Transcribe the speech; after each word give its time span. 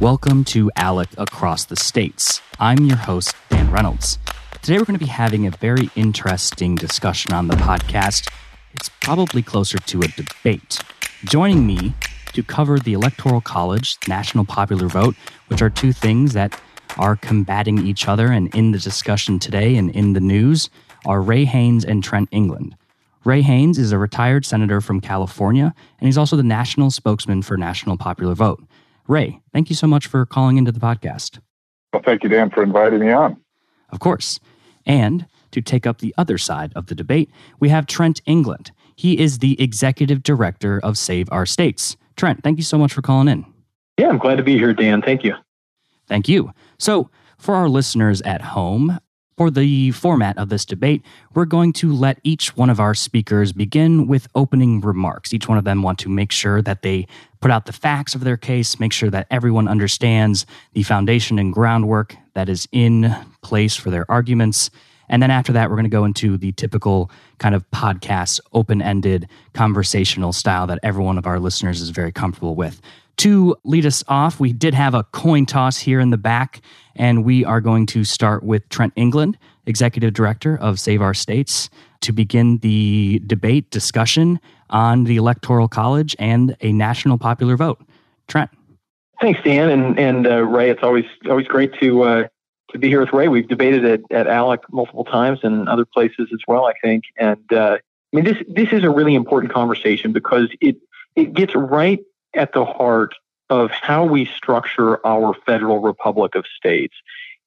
Welcome 0.00 0.44
to 0.44 0.70
ALEC 0.76 1.08
Across 1.18 1.66
the 1.66 1.76
States. 1.76 2.40
I'm 2.58 2.86
your 2.86 2.96
host, 2.96 3.36
Dan 3.50 3.70
Reynolds. 3.70 4.18
Today 4.62 4.78
we're 4.78 4.86
going 4.86 4.98
to 4.98 5.04
be 5.04 5.10
having 5.10 5.46
a 5.46 5.50
very 5.50 5.90
interesting 5.94 6.74
discussion 6.74 7.34
on 7.34 7.48
the 7.48 7.56
podcast. 7.56 8.32
It's 8.72 8.88
probably 9.02 9.42
closer 9.42 9.76
to 9.76 10.00
a 10.00 10.08
debate. 10.08 10.80
Joining 11.24 11.66
me 11.66 11.92
to 12.32 12.42
cover 12.42 12.78
the 12.78 12.94
Electoral 12.94 13.42
College, 13.42 13.98
National 14.08 14.46
Popular 14.46 14.88
Vote, 14.88 15.16
which 15.48 15.60
are 15.60 15.68
two 15.68 15.92
things 15.92 16.32
that 16.32 16.58
are 16.96 17.14
combating 17.14 17.86
each 17.86 18.08
other 18.08 18.28
and 18.28 18.54
in 18.54 18.72
the 18.72 18.78
discussion 18.78 19.38
today 19.38 19.76
and 19.76 19.90
in 19.90 20.14
the 20.14 20.20
news, 20.20 20.70
are 21.04 21.20
Ray 21.20 21.44
Haynes 21.44 21.84
and 21.84 22.02
Trent 22.02 22.30
England. 22.32 22.74
Ray 23.26 23.42
Haynes 23.42 23.76
is 23.76 23.92
a 23.92 23.98
retired 23.98 24.46
senator 24.46 24.80
from 24.80 25.02
California, 25.02 25.74
and 25.98 26.08
he's 26.08 26.16
also 26.16 26.36
the 26.36 26.42
national 26.42 26.90
spokesman 26.90 27.42
for 27.42 27.58
National 27.58 27.98
Popular 27.98 28.34
Vote. 28.34 28.64
Ray, 29.10 29.40
thank 29.52 29.68
you 29.70 29.74
so 29.74 29.88
much 29.88 30.06
for 30.06 30.24
calling 30.24 30.56
into 30.56 30.70
the 30.70 30.78
podcast. 30.78 31.40
Well, 31.92 32.00
thank 32.04 32.22
you, 32.22 32.28
Dan, 32.28 32.48
for 32.48 32.62
inviting 32.62 33.00
me 33.00 33.10
on. 33.10 33.38
Of 33.88 33.98
course. 33.98 34.38
And 34.86 35.26
to 35.50 35.60
take 35.60 35.84
up 35.84 35.98
the 35.98 36.14
other 36.16 36.38
side 36.38 36.72
of 36.76 36.86
the 36.86 36.94
debate, 36.94 37.28
we 37.58 37.70
have 37.70 37.86
Trent 37.86 38.20
England. 38.24 38.70
He 38.94 39.18
is 39.18 39.40
the 39.40 39.60
executive 39.60 40.22
director 40.22 40.78
of 40.84 40.96
Save 40.96 41.28
Our 41.32 41.44
States. 41.44 41.96
Trent, 42.14 42.44
thank 42.44 42.58
you 42.58 42.62
so 42.62 42.78
much 42.78 42.92
for 42.92 43.02
calling 43.02 43.26
in. 43.26 43.44
Yeah, 43.98 44.10
I'm 44.10 44.18
glad 44.18 44.36
to 44.36 44.44
be 44.44 44.56
here, 44.56 44.72
Dan. 44.72 45.02
Thank 45.02 45.24
you. 45.24 45.34
Thank 46.06 46.28
you. 46.28 46.52
So, 46.78 47.10
for 47.36 47.56
our 47.56 47.68
listeners 47.68 48.22
at 48.22 48.42
home, 48.42 49.00
for 49.40 49.50
the 49.50 49.90
format 49.92 50.36
of 50.36 50.50
this 50.50 50.66
debate, 50.66 51.02
we're 51.32 51.46
going 51.46 51.72
to 51.72 51.92
let 51.92 52.20
each 52.22 52.56
one 52.58 52.68
of 52.68 52.78
our 52.78 52.94
speakers 52.94 53.52
begin 53.52 54.06
with 54.06 54.28
opening 54.34 54.82
remarks. 54.82 55.32
Each 55.32 55.48
one 55.48 55.56
of 55.56 55.64
them 55.64 55.82
want 55.82 55.98
to 56.00 56.10
make 56.10 56.30
sure 56.30 56.60
that 56.60 56.82
they 56.82 57.06
put 57.40 57.50
out 57.50 57.66
the 57.66 57.72
facts 57.72 58.14
of 58.14 58.22
their 58.22 58.36
case, 58.36 58.78
make 58.78 58.92
sure 58.92 59.10
that 59.10 59.26
everyone 59.30 59.68
understands 59.68 60.46
the 60.74 60.82
foundation 60.82 61.38
and 61.38 61.52
groundwork 61.52 62.16
that 62.34 62.48
is 62.48 62.68
in 62.72 63.14
place 63.42 63.74
for 63.74 63.90
their 63.90 64.10
arguments. 64.10 64.70
And 65.08 65.22
then 65.22 65.30
after 65.30 65.52
that, 65.54 65.68
we're 65.68 65.76
going 65.76 65.84
to 65.84 65.90
go 65.90 66.04
into 66.04 66.36
the 66.36 66.52
typical 66.52 67.10
kind 67.38 67.54
of 67.54 67.68
podcast, 67.70 68.40
open 68.52 68.80
ended 68.80 69.28
conversational 69.54 70.32
style 70.32 70.66
that 70.68 70.78
every 70.82 71.02
one 71.02 71.18
of 71.18 71.26
our 71.26 71.40
listeners 71.40 71.80
is 71.80 71.90
very 71.90 72.12
comfortable 72.12 72.54
with. 72.54 72.80
To 73.18 73.56
lead 73.64 73.84
us 73.84 74.04
off, 74.08 74.40
we 74.40 74.52
did 74.52 74.72
have 74.72 74.94
a 74.94 75.04
coin 75.04 75.44
toss 75.44 75.78
here 75.78 76.00
in 76.00 76.10
the 76.10 76.16
back, 76.16 76.62
and 76.94 77.24
we 77.24 77.44
are 77.44 77.60
going 77.60 77.86
to 77.86 78.04
start 78.04 78.42
with 78.42 78.66
Trent 78.68 78.92
England, 78.96 79.36
Executive 79.66 80.14
Director 80.14 80.56
of 80.56 80.80
Save 80.80 81.02
Our 81.02 81.12
States, 81.12 81.68
to 82.00 82.12
begin 82.12 82.58
the 82.58 83.20
debate 83.26 83.70
discussion 83.70 84.40
on 84.70 85.04
the 85.04 85.16
Electoral 85.16 85.68
College 85.68 86.16
and 86.18 86.56
a 86.60 86.72
national 86.72 87.18
popular 87.18 87.56
vote. 87.56 87.80
Trent. 88.28 88.50
Thanks, 89.20 89.40
Dan, 89.42 89.68
and 89.68 89.98
and 89.98 90.26
uh, 90.26 90.42
Ray. 90.44 90.70
It's 90.70 90.82
always 90.82 91.04
always 91.28 91.46
great 91.46 91.74
to 91.80 92.02
uh, 92.02 92.28
to 92.70 92.78
be 92.78 92.88
here 92.88 93.00
with 93.00 93.12
Ray. 93.12 93.28
We've 93.28 93.48
debated 93.48 93.84
at, 93.84 94.00
at 94.10 94.26
ALEC 94.26 94.60
multiple 94.70 95.04
times 95.04 95.40
and 95.42 95.68
other 95.68 95.84
places 95.84 96.30
as 96.32 96.40
well, 96.48 96.66
I 96.66 96.72
think. 96.82 97.04
And 97.18 97.52
uh, 97.52 97.78
I 98.12 98.16
mean, 98.16 98.24
this 98.24 98.38
this 98.48 98.72
is 98.72 98.82
a 98.82 98.90
really 98.90 99.14
important 99.14 99.52
conversation 99.52 100.12
because 100.12 100.48
it 100.60 100.76
it 101.16 101.34
gets 101.34 101.54
right 101.54 102.00
at 102.34 102.52
the 102.52 102.64
heart 102.64 103.14
of 103.50 103.70
how 103.72 104.04
we 104.04 104.24
structure 104.24 105.04
our 105.04 105.34
federal 105.44 105.80
republic 105.80 106.34
of 106.34 106.44
states 106.56 106.94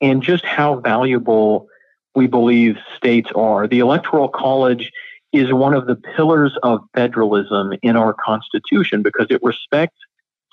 and 0.02 0.22
just 0.22 0.44
how 0.44 0.76
valuable 0.76 1.68
we 2.14 2.28
believe 2.28 2.78
states 2.96 3.30
are. 3.36 3.68
The 3.68 3.80
Electoral 3.80 4.28
College 4.28 4.92
is 5.34 5.52
one 5.52 5.74
of 5.74 5.88
the 5.88 5.96
pillars 5.96 6.56
of 6.64 6.82
federalism 6.94 7.74
in 7.82 7.98
our 7.98 8.14
Constitution 8.14 9.02
because 9.02 9.28
it 9.30 9.42
respects 9.44 9.98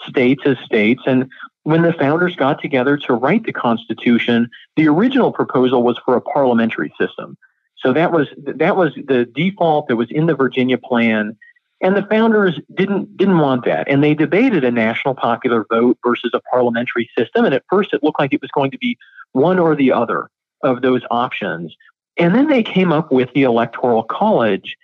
states 0.08 0.42
as 0.46 0.56
states. 0.64 1.02
And 1.06 1.30
when 1.64 1.82
the 1.82 1.92
founders 1.92 2.34
got 2.34 2.60
together 2.60 2.96
to 2.96 3.12
write 3.12 3.44
the 3.44 3.52
Constitution, 3.52 4.48
the 4.76 4.88
original 4.88 5.32
proposal 5.32 5.82
was 5.82 5.98
for 6.04 6.16
a 6.16 6.20
parliamentary 6.20 6.92
system. 6.98 7.36
So 7.76 7.92
that 7.92 8.12
was 8.12 8.28
that 8.38 8.76
was 8.76 8.92
the 8.94 9.24
default 9.24 9.88
that 9.88 9.96
was 9.96 10.10
in 10.10 10.26
the 10.26 10.34
Virginia 10.34 10.78
plan 10.78 11.36
and 11.80 11.96
the 11.96 12.06
founders 12.10 12.58
didn't 12.74 13.16
didn't 13.16 13.38
want 13.38 13.64
that, 13.64 13.88
and 13.88 14.04
they 14.04 14.14
debated 14.14 14.64
a 14.64 14.70
national 14.70 15.14
popular 15.14 15.64
vote 15.70 15.98
versus 16.04 16.30
a 16.34 16.40
parliamentary 16.40 17.10
system. 17.16 17.44
And 17.44 17.54
at 17.54 17.64
first, 17.70 17.92
it 17.92 18.02
looked 18.02 18.20
like 18.20 18.32
it 18.32 18.42
was 18.42 18.50
going 18.50 18.70
to 18.72 18.78
be 18.78 18.98
one 19.32 19.58
or 19.58 19.74
the 19.74 19.92
other 19.92 20.28
of 20.62 20.82
those 20.82 21.02
options. 21.10 21.74
And 22.20 22.34
then 22.34 22.48
they 22.48 22.62
came 22.62 22.92
up 22.92 23.10
with 23.10 23.32
the 23.34 23.44
Electoral 23.44 24.02
College, 24.02 24.76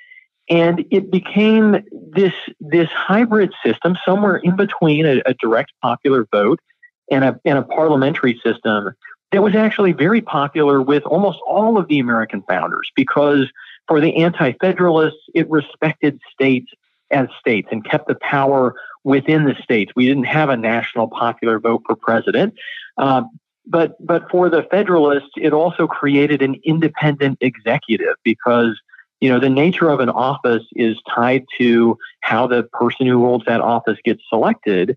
and 0.48 0.84
it 0.90 1.10
became 1.10 1.84
this 1.92 2.32
this 2.60 2.88
hybrid 2.88 3.52
system, 3.64 3.96
somewhere 4.04 4.36
in 4.36 4.56
between 4.56 5.04
a, 5.04 5.22
a 5.26 5.34
direct 5.34 5.72
popular 5.82 6.26
vote 6.32 6.60
and 7.10 7.24
a 7.24 7.38
and 7.44 7.58
a 7.58 7.62
parliamentary 7.62 8.40
system 8.42 8.92
that 9.32 9.42
was 9.42 9.54
actually 9.54 9.92
very 9.92 10.22
popular 10.22 10.80
with 10.80 11.02
almost 11.04 11.38
all 11.46 11.76
of 11.76 11.88
the 11.88 11.98
American 11.98 12.42
founders 12.48 12.90
because 12.96 13.50
for 13.86 14.00
the 14.00 14.16
anti-federalists, 14.16 15.20
it 15.34 15.48
respected 15.50 16.20
states 16.32 16.72
as 17.10 17.28
states 17.38 17.68
and 17.70 17.84
kept 17.84 18.08
the 18.08 18.16
power 18.16 18.74
within 19.04 19.44
the 19.44 19.54
states. 19.62 19.92
We 19.94 20.06
didn't 20.06 20.24
have 20.24 20.48
a 20.48 20.56
national 20.56 21.08
popular 21.08 21.60
vote 21.60 21.82
for 21.86 21.94
president. 21.94 22.54
Um, 22.96 23.30
but 23.66 23.94
but 24.04 24.30
for 24.30 24.48
the 24.48 24.62
Federalists, 24.70 25.30
it 25.36 25.52
also 25.52 25.86
created 25.86 26.42
an 26.42 26.56
independent 26.64 27.38
executive 27.40 28.14
because 28.24 28.78
you 29.20 29.28
know 29.28 29.40
the 29.40 29.50
nature 29.50 29.88
of 29.88 30.00
an 30.00 30.10
office 30.10 30.64
is 30.74 30.96
tied 31.12 31.44
to 31.58 31.98
how 32.20 32.46
the 32.46 32.64
person 32.64 33.06
who 33.06 33.24
holds 33.24 33.44
that 33.46 33.60
office 33.60 33.98
gets 34.04 34.22
selected. 34.28 34.96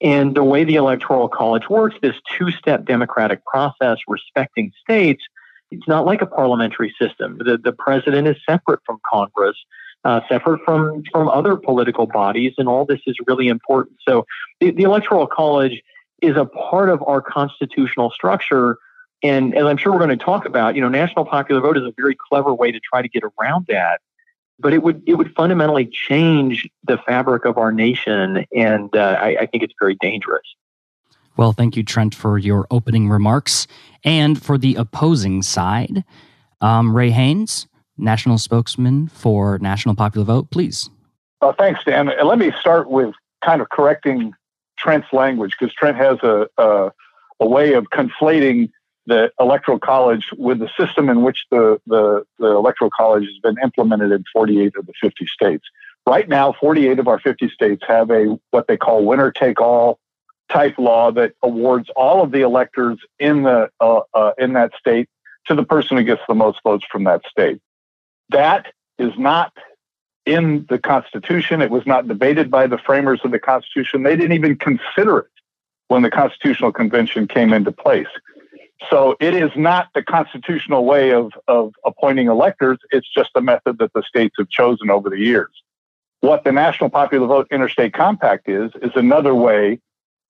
And 0.00 0.36
the 0.36 0.44
way 0.44 0.62
the 0.62 0.76
Electoral 0.76 1.28
College 1.28 1.68
works, 1.68 1.96
this 2.00 2.14
two 2.36 2.52
step 2.52 2.84
democratic 2.84 3.44
process 3.44 3.98
respecting 4.06 4.70
states, 4.80 5.24
it's 5.72 5.88
not 5.88 6.06
like 6.06 6.22
a 6.22 6.26
parliamentary 6.26 6.94
system. 7.00 7.38
The, 7.38 7.58
the 7.58 7.72
president 7.72 8.28
is 8.28 8.36
separate 8.48 8.78
from 8.86 9.00
Congress 9.10 9.56
uh, 10.04 10.20
separate 10.28 10.60
from 10.64 11.02
from 11.12 11.28
other 11.28 11.56
political 11.56 12.06
bodies, 12.06 12.54
and 12.58 12.68
all 12.68 12.84
this 12.84 13.00
is 13.06 13.16
really 13.26 13.48
important. 13.48 13.96
So, 14.06 14.24
the, 14.60 14.70
the 14.70 14.84
Electoral 14.84 15.26
College 15.26 15.82
is 16.22 16.36
a 16.36 16.44
part 16.44 16.90
of 16.90 17.02
our 17.06 17.20
constitutional 17.20 18.10
structure. 18.10 18.76
And 19.22 19.54
as 19.54 19.64
I'm 19.64 19.76
sure 19.76 19.92
we're 19.92 19.98
going 19.98 20.16
to 20.16 20.24
talk 20.24 20.44
about, 20.44 20.74
you 20.74 20.80
know, 20.80 20.88
national 20.88 21.24
popular 21.24 21.60
vote 21.60 21.76
is 21.76 21.84
a 21.84 21.92
very 21.96 22.16
clever 22.28 22.54
way 22.54 22.70
to 22.72 22.80
try 22.80 23.02
to 23.02 23.08
get 23.08 23.22
around 23.40 23.66
that. 23.68 24.00
But 24.60 24.72
it 24.72 24.82
would 24.82 25.02
it 25.06 25.14
would 25.14 25.32
fundamentally 25.36 25.86
change 25.86 26.68
the 26.82 26.98
fabric 26.98 27.44
of 27.44 27.58
our 27.58 27.70
nation, 27.70 28.44
and 28.52 28.94
uh, 28.96 29.16
I, 29.20 29.36
I 29.42 29.46
think 29.46 29.62
it's 29.62 29.74
very 29.78 29.96
dangerous. 30.00 30.42
Well, 31.36 31.52
thank 31.52 31.76
you, 31.76 31.84
Trent, 31.84 32.16
for 32.16 32.36
your 32.36 32.66
opening 32.68 33.08
remarks. 33.08 33.68
And 34.02 34.42
for 34.42 34.58
the 34.58 34.74
opposing 34.74 35.42
side, 35.42 36.02
um, 36.60 36.96
Ray 36.96 37.10
Haynes, 37.10 37.68
national 37.96 38.38
spokesman 38.38 39.06
for 39.06 39.58
National 39.60 39.94
Popular 39.94 40.24
Vote, 40.24 40.50
please. 40.50 40.90
Uh, 41.40 41.52
thanks, 41.52 41.84
Dan. 41.84 42.08
And 42.08 42.26
let 42.26 42.38
me 42.38 42.52
start 42.60 42.90
with 42.90 43.14
kind 43.44 43.60
of 43.60 43.68
correcting 43.68 44.32
Trent's 44.78 45.12
language 45.12 45.54
because 45.58 45.74
Trent 45.74 45.96
has 45.96 46.18
a, 46.22 46.46
a, 46.56 46.92
a 47.40 47.48
way 47.48 47.74
of 47.74 47.86
conflating 47.90 48.70
the 49.06 49.32
electoral 49.40 49.78
college 49.78 50.28
with 50.36 50.58
the 50.58 50.68
system 50.78 51.08
in 51.08 51.22
which 51.22 51.46
the, 51.50 51.80
the, 51.86 52.24
the 52.38 52.48
electoral 52.48 52.90
college 52.94 53.24
has 53.24 53.38
been 53.42 53.56
implemented 53.62 54.12
in 54.12 54.22
48 54.32 54.76
of 54.76 54.86
the 54.86 54.92
50 55.00 55.26
states. 55.26 55.64
Right 56.06 56.28
now, 56.28 56.52
48 56.52 56.98
of 56.98 57.08
our 57.08 57.18
50 57.18 57.48
states 57.48 57.82
have 57.88 58.10
a 58.10 58.38
what 58.50 58.66
they 58.68 58.76
call 58.76 59.04
winner 59.04 59.30
take 59.30 59.60
all 59.60 59.98
type 60.50 60.78
law 60.78 61.10
that 61.12 61.34
awards 61.42 61.90
all 61.96 62.22
of 62.22 62.32
the 62.32 62.40
electors 62.40 62.98
in 63.18 63.42
the 63.42 63.70
uh, 63.80 64.00
uh, 64.14 64.32
in 64.38 64.54
that 64.54 64.72
state 64.78 65.08
to 65.46 65.54
the 65.54 65.64
person 65.64 65.96
who 65.96 66.04
gets 66.04 66.22
the 66.28 66.34
most 66.34 66.58
votes 66.62 66.84
from 66.90 67.04
that 67.04 67.22
state. 67.30 67.60
That 68.30 68.66
is 68.98 69.12
not 69.18 69.52
in 70.28 70.66
the 70.68 70.78
Constitution. 70.78 71.62
It 71.62 71.70
was 71.70 71.86
not 71.86 72.06
debated 72.06 72.50
by 72.50 72.66
the 72.66 72.78
framers 72.78 73.20
of 73.24 73.30
the 73.30 73.38
Constitution. 73.38 74.02
They 74.02 74.14
didn't 74.14 74.32
even 74.32 74.56
consider 74.56 75.18
it 75.18 75.30
when 75.88 76.02
the 76.02 76.10
Constitutional 76.10 76.70
Convention 76.70 77.26
came 77.26 77.52
into 77.52 77.72
place. 77.72 78.06
So 78.90 79.16
it 79.18 79.34
is 79.34 79.50
not 79.56 79.88
the 79.94 80.02
constitutional 80.04 80.84
way 80.84 81.12
of, 81.12 81.32
of 81.48 81.74
appointing 81.84 82.28
electors. 82.28 82.78
It's 82.92 83.08
just 83.12 83.30
a 83.34 83.40
method 83.40 83.78
that 83.78 83.92
the 83.92 84.02
states 84.06 84.36
have 84.38 84.48
chosen 84.50 84.88
over 84.88 85.10
the 85.10 85.18
years. 85.18 85.50
What 86.20 86.44
the 86.44 86.52
National 86.52 86.90
Popular 86.90 87.26
Vote 87.26 87.48
Interstate 87.50 87.92
Compact 87.92 88.48
is, 88.48 88.70
is 88.82 88.92
another 88.94 89.34
way 89.34 89.80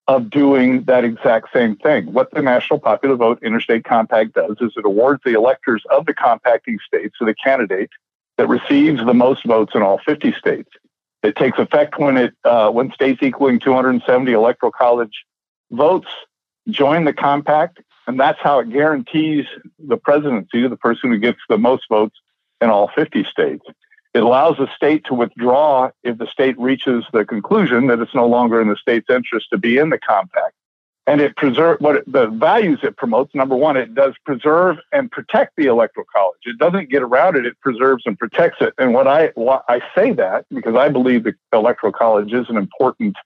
of 0.06 0.30
doing 0.30 0.84
that 0.84 1.04
exact 1.04 1.48
same 1.52 1.76
thing. 1.76 2.10
What 2.12 2.30
the 2.30 2.40
National 2.40 2.78
Popular 2.78 3.16
Vote 3.16 3.38
Interstate 3.42 3.84
Compact 3.84 4.34
does 4.34 4.56
is 4.60 4.72
it 4.76 4.86
awards 4.86 5.20
the 5.24 5.34
electors 5.34 5.82
of 5.90 6.06
the 6.06 6.14
compacting 6.14 6.78
states 6.86 7.16
to 7.18 7.26
the 7.26 7.34
candidate 7.34 7.90
that 8.38 8.48
receives 8.48 9.04
the 9.04 9.14
most 9.14 9.44
votes 9.44 9.72
in 9.74 9.82
all 9.82 9.98
50 10.06 10.32
states. 10.32 10.70
It 11.22 11.36
takes 11.36 11.58
effect 11.58 11.98
when 11.98 12.16
it 12.16 12.34
uh, 12.44 12.70
when 12.70 12.92
states 12.92 13.22
equaling 13.22 13.58
270 13.58 14.32
electoral 14.32 14.72
college 14.72 15.24
votes 15.70 16.06
join 16.70 17.04
the 17.04 17.12
compact, 17.12 17.80
and 18.06 18.18
that's 18.18 18.38
how 18.40 18.60
it 18.60 18.70
guarantees 18.70 19.44
the 19.78 19.96
presidency 19.96 20.62
to 20.62 20.68
the 20.68 20.76
person 20.76 21.10
who 21.10 21.18
gets 21.18 21.40
the 21.48 21.58
most 21.58 21.84
votes 21.90 22.16
in 22.60 22.70
all 22.70 22.88
50 22.94 23.24
states. 23.24 23.64
It 24.14 24.22
allows 24.22 24.58
a 24.58 24.68
state 24.74 25.04
to 25.06 25.14
withdraw 25.14 25.90
if 26.02 26.18
the 26.18 26.26
state 26.26 26.58
reaches 26.58 27.04
the 27.12 27.24
conclusion 27.24 27.88
that 27.88 28.00
it's 28.00 28.14
no 28.14 28.26
longer 28.26 28.60
in 28.60 28.68
the 28.68 28.76
state's 28.76 29.10
interest 29.10 29.48
to 29.52 29.58
be 29.58 29.76
in 29.76 29.90
the 29.90 29.98
compact. 29.98 30.54
And 31.08 31.22
it 31.22 31.34
preserve 31.36 31.80
what 31.80 31.96
it, 31.96 32.12
the 32.12 32.26
values 32.26 32.80
it 32.82 32.98
promotes. 32.98 33.34
Number 33.34 33.56
one, 33.56 33.78
it 33.78 33.94
does 33.94 34.14
preserve 34.26 34.76
and 34.92 35.10
protect 35.10 35.56
the 35.56 35.64
electoral 35.64 36.06
college. 36.14 36.40
It 36.44 36.58
doesn't 36.58 36.90
get 36.90 37.02
around 37.02 37.36
it; 37.36 37.46
it 37.46 37.58
preserves 37.60 38.02
and 38.04 38.18
protects 38.18 38.58
it. 38.60 38.74
And 38.76 38.92
what 38.92 39.06
I 39.08 39.32
why 39.34 39.60
I 39.68 39.80
say 39.94 40.12
that 40.12 40.44
because 40.50 40.76
I 40.76 40.90
believe 40.90 41.24
the 41.24 41.34
electoral 41.52 41.92
college 41.92 42.32
is 42.34 42.50
an 42.50 42.58
important 42.58 43.16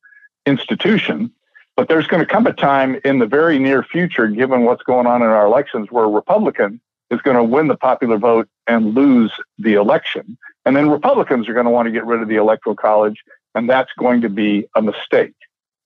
institution. 0.46 1.32
But 1.74 1.88
there's 1.88 2.06
going 2.06 2.20
to 2.20 2.26
come 2.26 2.46
a 2.46 2.52
time 2.52 3.00
in 3.04 3.18
the 3.18 3.26
very 3.26 3.58
near 3.58 3.82
future, 3.82 4.28
given 4.28 4.62
what's 4.62 4.82
going 4.82 5.06
on 5.06 5.22
in 5.22 5.28
our 5.28 5.46
elections, 5.46 5.88
where 5.90 6.04
a 6.04 6.08
Republican 6.08 6.80
is 7.10 7.20
going 7.22 7.36
to 7.36 7.42
win 7.42 7.66
the 7.68 7.76
popular 7.76 8.18
vote 8.18 8.48
and 8.66 8.94
lose 8.94 9.32
the 9.58 9.74
election. 9.74 10.36
And 10.64 10.76
then 10.76 10.90
Republicans 10.90 11.48
are 11.48 11.54
going 11.54 11.64
to 11.64 11.70
want 11.70 11.86
to 11.86 11.92
get 11.92 12.04
rid 12.04 12.20
of 12.20 12.28
the 12.28 12.36
Electoral 12.36 12.76
College, 12.76 13.24
and 13.54 13.68
that's 13.68 13.90
going 13.98 14.20
to 14.20 14.28
be 14.28 14.66
a 14.76 14.82
mistake. 14.82 15.34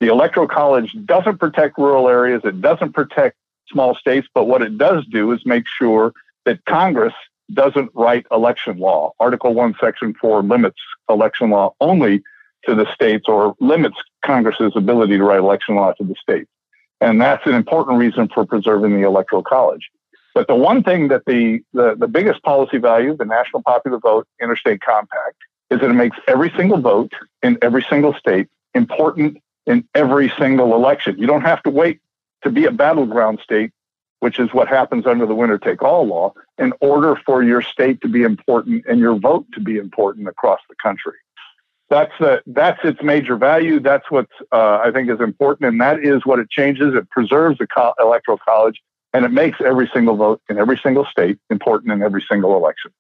The 0.01 0.09
Electoral 0.09 0.49
College 0.49 0.95
doesn't 1.05 1.39
protect 1.39 1.79
rural 1.79 2.09
areas, 2.09 2.43
it 2.45 2.61
doesn't 2.61 2.93
protect 2.93 3.37
small 3.69 3.95
states, 3.95 4.29
but 4.35 4.45
what 4.45 4.63
it 4.63 4.79
does 4.79 5.05
do 5.07 5.33
is 5.33 5.41
make 5.45 5.65
sure 5.67 6.13
that 6.45 6.65
Congress 6.67 7.15
doesn't 7.53 7.91
write 7.95 8.27
election 8.31 8.79
law. 8.79 9.13
Article 9.21 9.55
1, 9.55 9.77
Section 9.81 10.15
4 10.21 10.43
limits 10.43 10.79
election 11.09 11.51
law 11.51 11.75
only 11.81 12.23
to 12.65 12.75
the 12.75 12.87
states 12.93 13.25
or 13.29 13.55
limits 13.61 13.97
Congress's 14.25 14.73
ability 14.75 15.17
to 15.17 15.25
write 15.25 15.39
election 15.39 15.77
law 15.77 15.93
to 15.93 16.05
the 16.05 16.15
states. 16.21 16.51
And 17.01 17.21
that's 17.21 17.47
an 17.47 17.55
important 17.55 17.99
reason 17.99 18.29
for 18.29 18.45
preserving 18.45 18.95
the 18.95 19.07
Electoral 19.07 19.43
College. 19.43 19.89
But 20.35 20.49
the 20.49 20.55
one 20.55 20.83
thing 20.83 21.09
that 21.09 21.23
the, 21.27 21.61
the, 21.73 21.95
the 21.99 22.09
biggest 22.09 22.43
policy 22.43 22.79
value, 22.79 23.17
the 23.17 23.25
National 23.25 23.63
Popular 23.63 23.99
Vote 23.99 24.27
Interstate 24.43 24.81
Compact, 24.81 25.37
is 25.71 25.81
that 25.81 25.91
it 25.91 25.95
makes 25.95 26.17
every 26.27 26.53
single 26.57 26.79
vote 26.79 27.13
in 27.43 27.59
every 27.63 27.85
single 27.89 28.15
state 28.15 28.49
important 28.75 29.39
in 29.67 29.87
every 29.95 30.33
single 30.39 30.75
election. 30.75 31.19
You 31.19 31.27
don't 31.27 31.43
have 31.43 31.63
to 31.65 31.71
wait 31.71 32.01
to 32.43 32.51
be 32.51 32.65
a 32.65 32.71
battleground 32.71 33.41
state, 33.43 33.73
which 34.21 34.39
is 34.39 34.53
what 34.53 34.69
happens 34.69 35.07
under 35.07 35.27
the 35.27 35.35
winner 35.35 35.59
take 35.59 35.83
all 35.83 36.07
law, 36.07 36.33
in 36.59 36.73
order 36.81 37.17
for 37.27 37.43
your 37.43 37.63
state 37.63 38.01
to 38.03 38.09
be 38.09 38.23
important 38.23 38.85
and 38.89 38.99
your 38.99 39.17
vote 39.17 39.47
to 39.55 39.61
be 39.61 39.77
important 39.77 40.29
across 40.29 40.61
the 40.69 40.77
country. 40.83 41.15
That's 41.89 42.13
the, 42.19 42.43
that's 42.47 42.81
its 42.83 43.01
major 43.03 43.37
value. 43.37 43.79
That's 43.79 44.11
what 44.11 44.27
uh, 44.51 44.81
I 44.85 44.91
think 44.93 45.09
is 45.09 45.21
important, 45.21 45.69
and 45.69 45.81
that 45.81 46.03
is 46.03 46.27
what 46.27 46.39
it 46.39 46.51
changes. 46.51 46.95
It 46.95 47.09
preserves 47.11 47.59
the 47.59 47.67
co- 47.67 47.95
electoral 48.01 48.39
college, 48.39 48.81
and 49.13 49.25
it 49.25 49.31
makes 49.31 49.61
every 49.61 49.89
single 49.93 50.17
vote 50.17 50.41
in 50.49 50.59
every 50.59 50.79
single 50.83 51.05
state 51.05 51.39
important 51.49 51.93
in 51.93 52.03
every 52.03 52.25
single 52.29 52.57
election. 52.57 52.91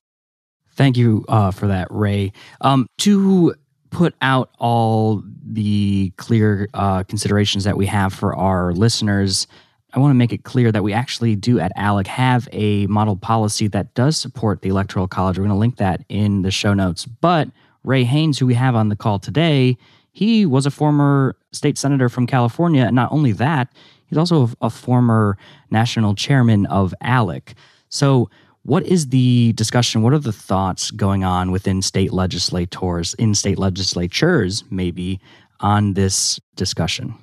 Thank 0.76 0.96
you 0.96 1.24
uh, 1.28 1.50
for 1.50 1.66
that, 1.66 1.88
Ray. 1.90 2.32
Um, 2.60 2.86
to 2.98 3.54
put 3.90 4.14
out 4.20 4.50
all 4.58 5.22
the 5.44 6.12
clear 6.16 6.68
uh, 6.74 7.02
considerations 7.04 7.64
that 7.64 7.76
we 7.76 7.86
have 7.86 8.12
for 8.12 8.34
our 8.34 8.72
listeners, 8.72 9.46
I 9.92 9.98
want 9.98 10.10
to 10.10 10.16
make 10.16 10.32
it 10.32 10.44
clear 10.44 10.70
that 10.72 10.82
we 10.82 10.92
actually 10.92 11.36
do 11.36 11.58
at 11.58 11.72
ALEC 11.76 12.06
have 12.06 12.48
a 12.52 12.86
model 12.86 13.16
policy 13.16 13.68
that 13.68 13.94
does 13.94 14.16
support 14.16 14.60
the 14.60 14.68
Electoral 14.68 15.08
College. 15.08 15.38
We're 15.38 15.44
going 15.44 15.54
to 15.54 15.58
link 15.58 15.76
that 15.76 16.04
in 16.08 16.42
the 16.42 16.50
show 16.50 16.74
notes. 16.74 17.06
But 17.06 17.48
Ray 17.82 18.04
Haynes, 18.04 18.38
who 18.38 18.46
we 18.46 18.54
have 18.54 18.74
on 18.74 18.88
the 18.90 18.96
call 18.96 19.18
today, 19.18 19.78
he 20.12 20.44
was 20.44 20.66
a 20.66 20.70
former 20.70 21.36
state 21.52 21.78
senator 21.78 22.08
from 22.08 22.26
California. 22.26 22.82
And 22.82 22.96
not 22.96 23.12
only 23.12 23.32
that, 23.32 23.72
he's 24.06 24.18
also 24.18 24.48
a, 24.60 24.66
a 24.66 24.70
former 24.70 25.38
national 25.70 26.14
chairman 26.14 26.66
of 26.66 26.94
ALEC. 27.02 27.54
So, 27.88 28.28
what 28.66 28.84
is 28.84 29.08
the 29.08 29.52
discussion? 29.52 30.02
What 30.02 30.12
are 30.12 30.18
the 30.18 30.32
thoughts 30.32 30.90
going 30.90 31.22
on 31.22 31.52
within 31.52 31.82
state 31.82 32.12
legislators, 32.12 33.14
in 33.14 33.34
state 33.34 33.58
legislatures, 33.58 34.64
maybe, 34.70 35.20
on 35.60 35.94
this 35.94 36.40
discussion? 36.56 37.14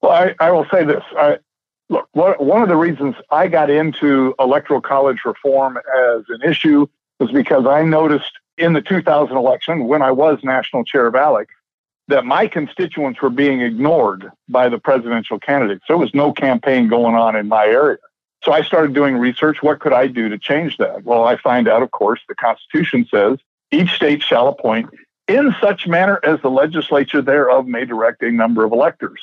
Well, 0.00 0.12
I, 0.12 0.34
I 0.38 0.52
will 0.52 0.66
say 0.72 0.84
this. 0.84 1.02
I, 1.18 1.38
look, 1.88 2.08
one 2.12 2.62
of 2.62 2.68
the 2.68 2.76
reasons 2.76 3.16
I 3.30 3.48
got 3.48 3.68
into 3.68 4.34
electoral 4.38 4.80
college 4.80 5.18
reform 5.24 5.76
as 5.76 6.22
an 6.28 6.48
issue 6.48 6.86
was 7.18 7.32
because 7.32 7.66
I 7.66 7.82
noticed 7.82 8.32
in 8.56 8.72
the 8.72 8.80
2000 8.80 9.36
election, 9.36 9.88
when 9.88 10.02
I 10.02 10.12
was 10.12 10.38
national 10.44 10.84
chair 10.84 11.08
of 11.08 11.14
ALEC, 11.14 11.46
that 12.08 12.24
my 12.24 12.46
constituents 12.46 13.20
were 13.20 13.30
being 13.30 13.60
ignored 13.60 14.30
by 14.48 14.68
the 14.68 14.78
presidential 14.78 15.40
candidates. 15.40 15.84
There 15.88 15.98
was 15.98 16.14
no 16.14 16.32
campaign 16.32 16.86
going 16.86 17.16
on 17.16 17.34
in 17.34 17.48
my 17.48 17.66
area. 17.66 17.98
So 18.46 18.52
I 18.52 18.62
started 18.62 18.94
doing 18.94 19.16
research. 19.16 19.60
What 19.60 19.80
could 19.80 19.92
I 19.92 20.06
do 20.06 20.28
to 20.28 20.38
change 20.38 20.76
that? 20.76 21.02
Well, 21.02 21.24
I 21.24 21.36
find 21.36 21.66
out, 21.66 21.82
of 21.82 21.90
course, 21.90 22.20
the 22.28 22.36
Constitution 22.36 23.04
says 23.10 23.38
each 23.72 23.90
state 23.90 24.22
shall 24.22 24.46
appoint 24.46 24.88
in 25.26 25.52
such 25.60 25.88
manner 25.88 26.20
as 26.22 26.40
the 26.42 26.48
legislature 26.48 27.20
thereof 27.20 27.66
may 27.66 27.84
direct 27.84 28.22
a 28.22 28.30
number 28.30 28.64
of 28.64 28.70
electors. 28.70 29.20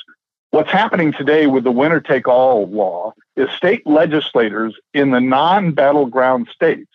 What's 0.50 0.70
happening 0.70 1.14
today 1.14 1.46
with 1.46 1.64
the 1.64 1.70
winner 1.70 2.02
take 2.02 2.28
all 2.28 2.66
law 2.66 3.14
is 3.34 3.48
state 3.52 3.86
legislators 3.86 4.74
in 4.92 5.10
the 5.10 5.22
non 5.22 5.72
battleground 5.72 6.48
states 6.54 6.92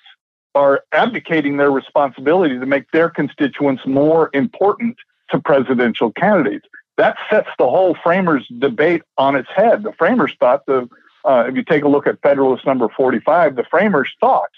are 0.53 0.83
abdicating 0.91 1.57
their 1.57 1.71
responsibility 1.71 2.59
to 2.59 2.65
make 2.67 2.91
their 2.91 3.09
constituents 3.09 3.87
more 3.87 4.29
important 4.35 4.97
to 5.31 5.39
presidential 5.39 6.11
candidates. 6.11 6.67
That 6.97 7.17
sets 7.27 7.49
the 7.57 7.67
whole 7.67 7.95
framers 8.03 8.47
debate 8.59 9.01
on 9.17 9.35
its 9.35 9.49
head. 9.49 9.81
The 9.81 9.93
framers 9.93 10.35
thought 10.39 10.67
the 10.67 10.87
uh, 11.25 11.45
if 11.47 11.55
you 11.55 11.63
take 11.63 11.83
a 11.83 11.87
look 11.87 12.07
at 12.07 12.21
Federalist 12.21 12.65
number 12.65 12.87
45, 12.89 13.55
the 13.55 13.63
framers 13.63 14.09
thought 14.19 14.49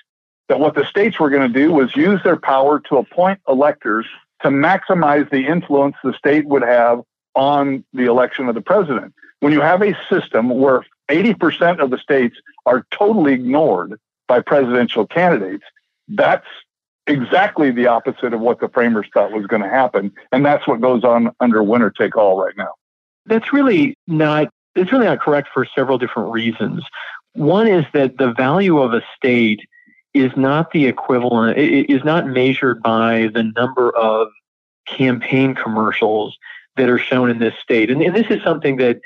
that 0.50 0.60
what 0.60 0.76
the 0.76 0.86
states 0.86 1.20
were 1.20 1.30
going 1.30 1.52
to 1.52 1.60
do 1.60 1.72
was 1.72 1.96
use 1.96 2.22
their 2.24 2.36
power 2.36 2.80
to 2.80 2.98
appoint 2.98 3.40
electors 3.48 4.06
to 4.42 4.50
maximize 4.50 5.30
the 5.30 5.48
influence 5.48 5.96
the 6.04 6.14
state 6.14 6.46
would 6.46 6.64
have 6.64 7.02
on 7.36 7.84
the 7.94 8.06
election 8.06 8.50
of 8.50 8.56
the 8.56 8.62
president. 8.62 9.14
When 9.40 9.54
you 9.54 9.62
have 9.62 9.82
a 9.82 9.98
system 10.10 10.50
where 10.50 10.86
80% 11.10 11.80
of 11.80 11.90
the 11.90 11.98
states 11.98 12.36
are 12.66 12.86
totally 12.92 13.34
ignored 13.34 14.00
by 14.28 14.42
presidential 14.42 15.08
candidates, 15.08 15.64
that's 16.08 16.48
exactly 17.08 17.72
the 17.72 17.88
opposite 17.88 18.34
of 18.34 18.40
what 18.40 18.60
the 18.60 18.70
framers 18.70 19.08
thought 19.14 19.32
was 19.32 19.48
going 19.48 19.62
to 19.62 19.70
happen. 19.70 20.12
And 20.32 20.46
that's 20.46 20.68
what 20.68 20.82
goes 20.82 21.04
on 21.04 21.34
under 21.40 21.64
winner 21.64 21.90
take 21.90 22.16
all 22.16 22.42
right 22.42 22.56
now. 22.58 22.74
That's 23.26 23.54
really 23.54 23.96
not 24.08 24.52
it's 24.76 24.92
really 24.92 25.06
not 25.06 25.20
correct 25.20 25.50
for 25.54 25.66
several 25.66 25.98
different 25.98 26.32
reasons. 26.32 26.84
One 27.34 27.68
is 27.68 27.86
that 27.94 28.18
the 28.18 28.34
value 28.34 28.80
of 28.80 28.94
a 28.94 29.02
state 29.16 29.62
is 30.14 30.32
not 30.36 30.72
the 30.72 30.86
equivalent, 30.86 31.58
it 31.58 31.90
is 31.90 32.04
not 32.04 32.28
measured 32.28 32.82
by 32.82 33.30
the 33.34 33.44
number 33.56 33.96
of 33.96 34.28
campaign 34.86 35.56
commercials 35.56 36.38
that 36.76 36.90
are 36.90 36.98
shown 36.98 37.30
in 37.30 37.40
this 37.40 37.54
state. 37.62 37.90
And, 37.90 38.02
and 38.02 38.16
this 38.16 38.28
is 38.30 38.44
something 38.44 38.78
that, 38.78 39.00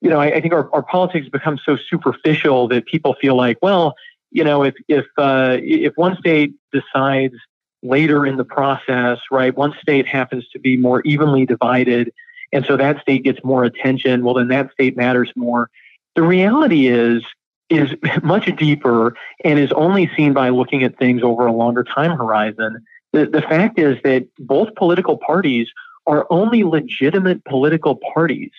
you 0.00 0.10
know, 0.10 0.20
I, 0.20 0.36
I 0.36 0.40
think 0.40 0.54
our, 0.54 0.72
our 0.72 0.82
politics 0.82 1.28
become 1.28 1.58
so 1.64 1.76
superficial 1.76 2.68
that 2.68 2.86
people 2.86 3.14
feel 3.20 3.36
like, 3.36 3.58
well, 3.62 3.94
you 4.30 4.44
know, 4.44 4.62
if 4.62 4.74
if 4.88 5.04
uh, 5.18 5.58
if 5.60 5.92
one 5.96 6.16
state 6.16 6.54
decides 6.72 7.34
later 7.82 8.24
in 8.24 8.36
the 8.36 8.44
process, 8.44 9.18
right, 9.30 9.56
one 9.56 9.74
state 9.80 10.06
happens 10.06 10.48
to 10.52 10.58
be 10.58 10.76
more 10.76 11.02
evenly 11.02 11.44
divided 11.44 12.12
and 12.52 12.64
so 12.66 12.76
that 12.76 13.00
state 13.00 13.24
gets 13.24 13.40
more 13.42 13.64
attention. 13.64 14.24
Well, 14.24 14.34
then 14.34 14.48
that 14.48 14.72
state 14.72 14.96
matters 14.96 15.32
more. 15.34 15.70
The 16.14 16.22
reality 16.22 16.86
is, 16.86 17.22
is 17.70 17.90
much 18.22 18.54
deeper 18.56 19.16
and 19.44 19.58
is 19.58 19.72
only 19.72 20.10
seen 20.16 20.32
by 20.32 20.50
looking 20.50 20.82
at 20.84 20.98
things 20.98 21.22
over 21.22 21.46
a 21.46 21.52
longer 21.52 21.84
time 21.84 22.16
horizon. 22.16 22.84
The, 23.12 23.26
the 23.26 23.42
fact 23.42 23.78
is 23.78 23.98
that 24.04 24.26
both 24.38 24.74
political 24.74 25.18
parties 25.18 25.68
are 26.06 26.26
only 26.30 26.64
legitimate 26.64 27.44
political 27.44 27.98
parties 28.14 28.50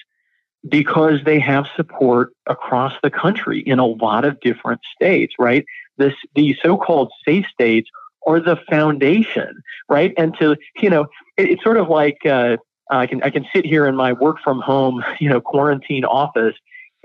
because 0.70 1.20
they 1.26 1.40
have 1.40 1.66
support 1.76 2.34
across 2.48 2.94
the 3.04 3.10
country 3.10 3.60
in 3.60 3.80
a 3.80 3.86
lot 3.86 4.24
of 4.24 4.40
different 4.40 4.80
states, 4.96 5.36
right? 5.38 5.66
This, 5.98 6.14
the 6.36 6.56
so-called 6.64 7.12
safe 7.26 7.46
states 7.48 7.90
are 8.26 8.40
the 8.40 8.56
foundation, 8.70 9.62
right? 9.90 10.14
And 10.18 10.36
to, 10.40 10.56
you 10.78 10.90
know, 10.90 11.02
it, 11.38 11.50
it's 11.50 11.64
sort 11.64 11.78
of 11.78 11.90
like, 11.90 12.26
uh, 12.26 12.58
Uh, 12.92 12.98
I 12.98 13.08
can 13.08 13.24
I 13.24 13.30
can 13.30 13.46
sit 13.54 13.66
here 13.66 13.86
in 13.86 13.96
my 13.96 14.14
work 14.14 14.38
from 14.44 14.60
home, 14.62 15.04
you 15.20 15.30
know, 15.30 15.42
quarantine 15.42 16.06
office 16.06 16.56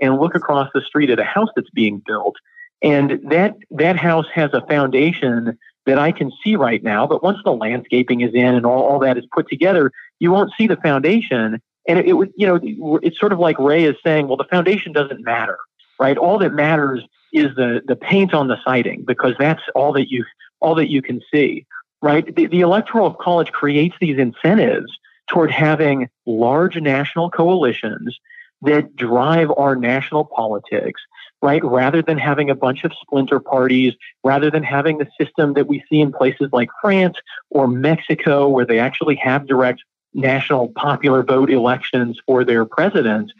and 0.01 0.19
look 0.19 0.35
across 0.35 0.69
the 0.73 0.81
street 0.81 1.09
at 1.09 1.19
a 1.19 1.23
house 1.23 1.49
that's 1.55 1.69
being 1.71 2.01
built. 2.05 2.35
And 2.81 3.19
that 3.29 3.55
that 3.71 3.97
house 3.97 4.27
has 4.33 4.51
a 4.53 4.65
foundation 4.67 5.57
that 5.85 5.99
I 5.99 6.11
can 6.11 6.31
see 6.43 6.55
right 6.55 6.81
now. 6.83 7.07
But 7.07 7.23
once 7.23 7.39
the 7.43 7.51
landscaping 7.51 8.21
is 8.21 8.33
in 8.33 8.55
and 8.55 8.65
all, 8.65 8.83
all 8.83 8.99
that 8.99 9.17
is 9.17 9.25
put 9.33 9.49
together, 9.49 9.91
you 10.19 10.31
won't 10.31 10.51
see 10.57 10.67
the 10.67 10.77
foundation. 10.77 11.61
And 11.87 11.99
it, 11.99 12.13
would, 12.13 12.31
you 12.37 12.45
know, 12.45 12.99
it's 13.01 13.19
sort 13.19 13.33
of 13.33 13.39
like 13.39 13.57
Ray 13.57 13.85
is 13.85 13.95
saying, 14.03 14.27
well, 14.27 14.37
the 14.37 14.45
foundation 14.45 14.93
doesn't 14.93 15.23
matter, 15.23 15.57
right? 15.99 16.17
All 16.17 16.37
that 16.39 16.53
matters 16.53 17.03
is 17.33 17.55
the 17.55 17.81
the 17.85 17.95
paint 17.95 18.33
on 18.33 18.47
the 18.47 18.57
siding 18.63 19.03
because 19.05 19.33
that's 19.39 19.61
all 19.75 19.93
that 19.93 20.09
you 20.09 20.23
all 20.61 20.75
that 20.75 20.89
you 20.89 21.01
can 21.01 21.21
see, 21.31 21.65
right? 22.01 22.33
The, 22.35 22.47
the 22.47 22.61
electoral 22.61 23.13
college 23.13 23.51
creates 23.51 23.95
these 23.99 24.17
incentives 24.17 24.91
toward 25.29 25.51
having 25.51 26.09
large 26.25 26.75
national 26.77 27.29
coalitions 27.29 28.19
that 28.61 28.95
drive 28.95 29.49
our 29.57 29.75
national 29.75 30.25
politics, 30.25 31.01
right? 31.41 31.63
Rather 31.63 32.01
than 32.01 32.17
having 32.17 32.49
a 32.49 32.55
bunch 32.55 32.83
of 32.83 32.91
splinter 33.01 33.39
parties, 33.39 33.93
rather 34.23 34.51
than 34.51 34.63
having 34.63 34.97
the 34.97 35.07
system 35.19 35.53
that 35.53 35.67
we 35.67 35.83
see 35.89 36.01
in 36.01 36.11
places 36.11 36.49
like 36.51 36.69
France 36.81 37.15
or 37.49 37.67
Mexico, 37.67 38.49
where 38.49 38.65
they 38.65 38.79
actually 38.79 39.15
have 39.15 39.47
direct 39.47 39.81
national 40.13 40.69
popular 40.69 41.23
vote 41.23 41.49
elections 41.49 42.19
for 42.25 42.43
their 42.43 42.65
presidents, 42.65 43.31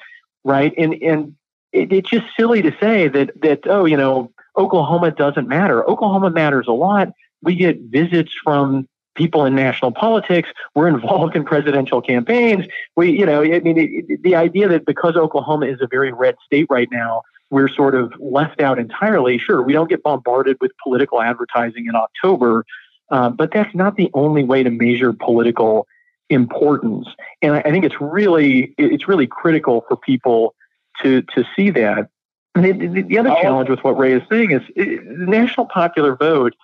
right? 0.45 0.73
And, 0.77 0.93
and 0.93 1.35
it, 1.73 1.91
it's 1.91 2.09
just 2.09 2.25
silly 2.37 2.61
to 2.61 2.71
say 2.79 3.07
that 3.09 3.31
that 3.41 3.61
oh, 3.65 3.85
you 3.85 3.97
know, 3.97 4.31
Oklahoma 4.57 5.11
doesn't 5.11 5.47
matter. 5.47 5.87
Oklahoma 5.87 6.29
matters 6.29 6.67
a 6.67 6.73
lot. 6.73 7.09
We 7.41 7.55
get 7.55 7.79
visits 7.81 8.33
from 8.43 8.87
people 9.15 9.45
in 9.45 9.55
national 9.55 9.91
politics. 9.91 10.49
We're 10.75 10.87
involved 10.87 11.35
in 11.35 11.43
presidential 11.43 12.01
campaigns. 12.01 12.65
We, 12.95 13.11
you 13.11 13.25
know, 13.25 13.41
I 13.41 13.59
mean, 13.59 13.77
it, 13.77 14.23
the 14.23 14.35
idea 14.35 14.67
that 14.69 14.85
because 14.85 15.15
Oklahoma 15.15 15.67
is 15.67 15.79
a 15.81 15.87
very 15.87 16.11
red 16.11 16.35
state 16.45 16.67
right 16.69 16.87
now, 16.91 17.23
we're 17.49 17.69
sort 17.69 17.95
of 17.95 18.13
left 18.19 18.61
out 18.61 18.77
entirely. 18.79 19.37
Sure, 19.37 19.61
we 19.61 19.73
don't 19.73 19.89
get 19.89 20.03
bombarded 20.03 20.57
with 20.61 20.71
political 20.83 21.21
advertising 21.21 21.87
in 21.87 21.95
October, 21.95 22.65
uh, 23.11 23.29
but 23.29 23.51
that's 23.51 23.73
not 23.73 23.95
the 23.95 24.09
only 24.13 24.43
way 24.43 24.63
to 24.63 24.69
measure 24.69 25.13
political 25.13 25.87
importance. 26.29 27.07
And 27.41 27.55
I, 27.55 27.59
I 27.59 27.71
think 27.71 27.85
it's 27.85 27.99
really 27.99 28.73
it's 28.77 29.07
really 29.07 29.27
critical 29.27 29.83
for 29.87 29.97
people 29.97 30.53
to 31.01 31.23
to 31.33 31.43
see 31.55 31.71
that. 31.71 32.09
And 32.55 32.65
the, 32.95 33.01
the 33.01 33.17
other 33.17 33.35
challenge 33.41 33.69
with 33.69 33.83
what 33.83 33.97
Ray 33.97 34.13
is 34.13 34.23
saying 34.29 34.51
is 34.51 34.61
it, 34.75 35.03
the 35.05 35.25
national 35.25 35.65
popular 35.67 36.15
vote 36.15 36.55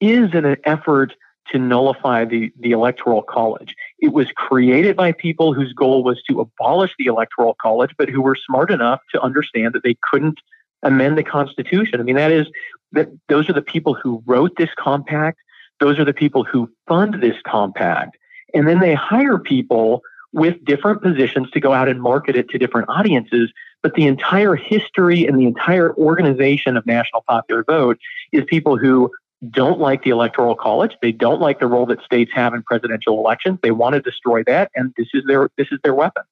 is 0.00 0.32
an 0.34 0.56
effort 0.64 1.14
to 1.50 1.58
nullify 1.58 2.24
the, 2.24 2.52
the 2.58 2.72
electoral 2.72 3.22
college. 3.22 3.74
It 3.98 4.12
was 4.12 4.28
created 4.36 4.96
by 4.96 5.12
people 5.12 5.52
whose 5.52 5.72
goal 5.72 6.04
was 6.04 6.22
to 6.28 6.40
abolish 6.40 6.92
the 6.98 7.06
electoral 7.06 7.56
college, 7.60 7.90
but 7.98 8.08
who 8.08 8.22
were 8.22 8.36
smart 8.36 8.70
enough 8.70 9.00
to 9.12 9.20
understand 9.20 9.74
that 9.74 9.82
they 9.82 9.96
couldn't 10.10 10.38
amend 10.82 11.18
the 11.18 11.24
Constitution. 11.24 12.00
I 12.00 12.04
mean, 12.04 12.16
that 12.16 12.32
is 12.32 12.46
that 12.92 13.08
those 13.28 13.48
are 13.48 13.52
the 13.52 13.62
people 13.62 13.94
who 13.94 14.22
wrote 14.26 14.56
this 14.56 14.70
compact. 14.78 15.38
Those 15.78 15.98
are 15.98 16.04
the 16.04 16.14
people 16.14 16.44
who 16.44 16.70
fund 16.86 17.20
this 17.20 17.36
compact. 17.46 18.16
And 18.54 18.66
then 18.66 18.80
they 18.80 18.94
hire 18.94 19.38
people 19.38 20.02
with 20.32 20.64
different 20.64 21.02
positions 21.02 21.50
to 21.50 21.60
go 21.60 21.72
out 21.72 21.88
and 21.88 22.00
market 22.00 22.36
it 22.36 22.48
to 22.50 22.58
different 22.58 22.88
audiences. 22.88 23.52
But 23.82 23.94
the 23.94 24.06
entire 24.06 24.54
history 24.54 25.26
and 25.26 25.38
the 25.38 25.46
entire 25.46 25.94
organization 25.94 26.76
of 26.76 26.86
National 26.86 27.22
Popular 27.26 27.64
Vote 27.64 27.98
is 28.32 28.44
people 28.46 28.76
who 28.76 29.10
don't 29.48 29.80
like 29.80 30.02
the 30.02 30.10
electoral 30.10 30.54
college. 30.54 30.92
They 31.00 31.12
don't 31.12 31.40
like 31.40 31.60
the 31.60 31.66
role 31.66 31.86
that 31.86 32.02
states 32.02 32.30
have 32.34 32.52
in 32.52 32.62
presidential 32.62 33.18
elections. 33.18 33.58
They 33.62 33.70
want 33.70 33.94
to 33.94 34.00
destroy 34.00 34.42
that, 34.44 34.70
and 34.74 34.92
this 34.96 35.08
is 35.14 35.24
their 35.26 35.48
this 35.56 35.68
is 35.72 35.78
their 35.82 35.94
weapon. 35.94 36.24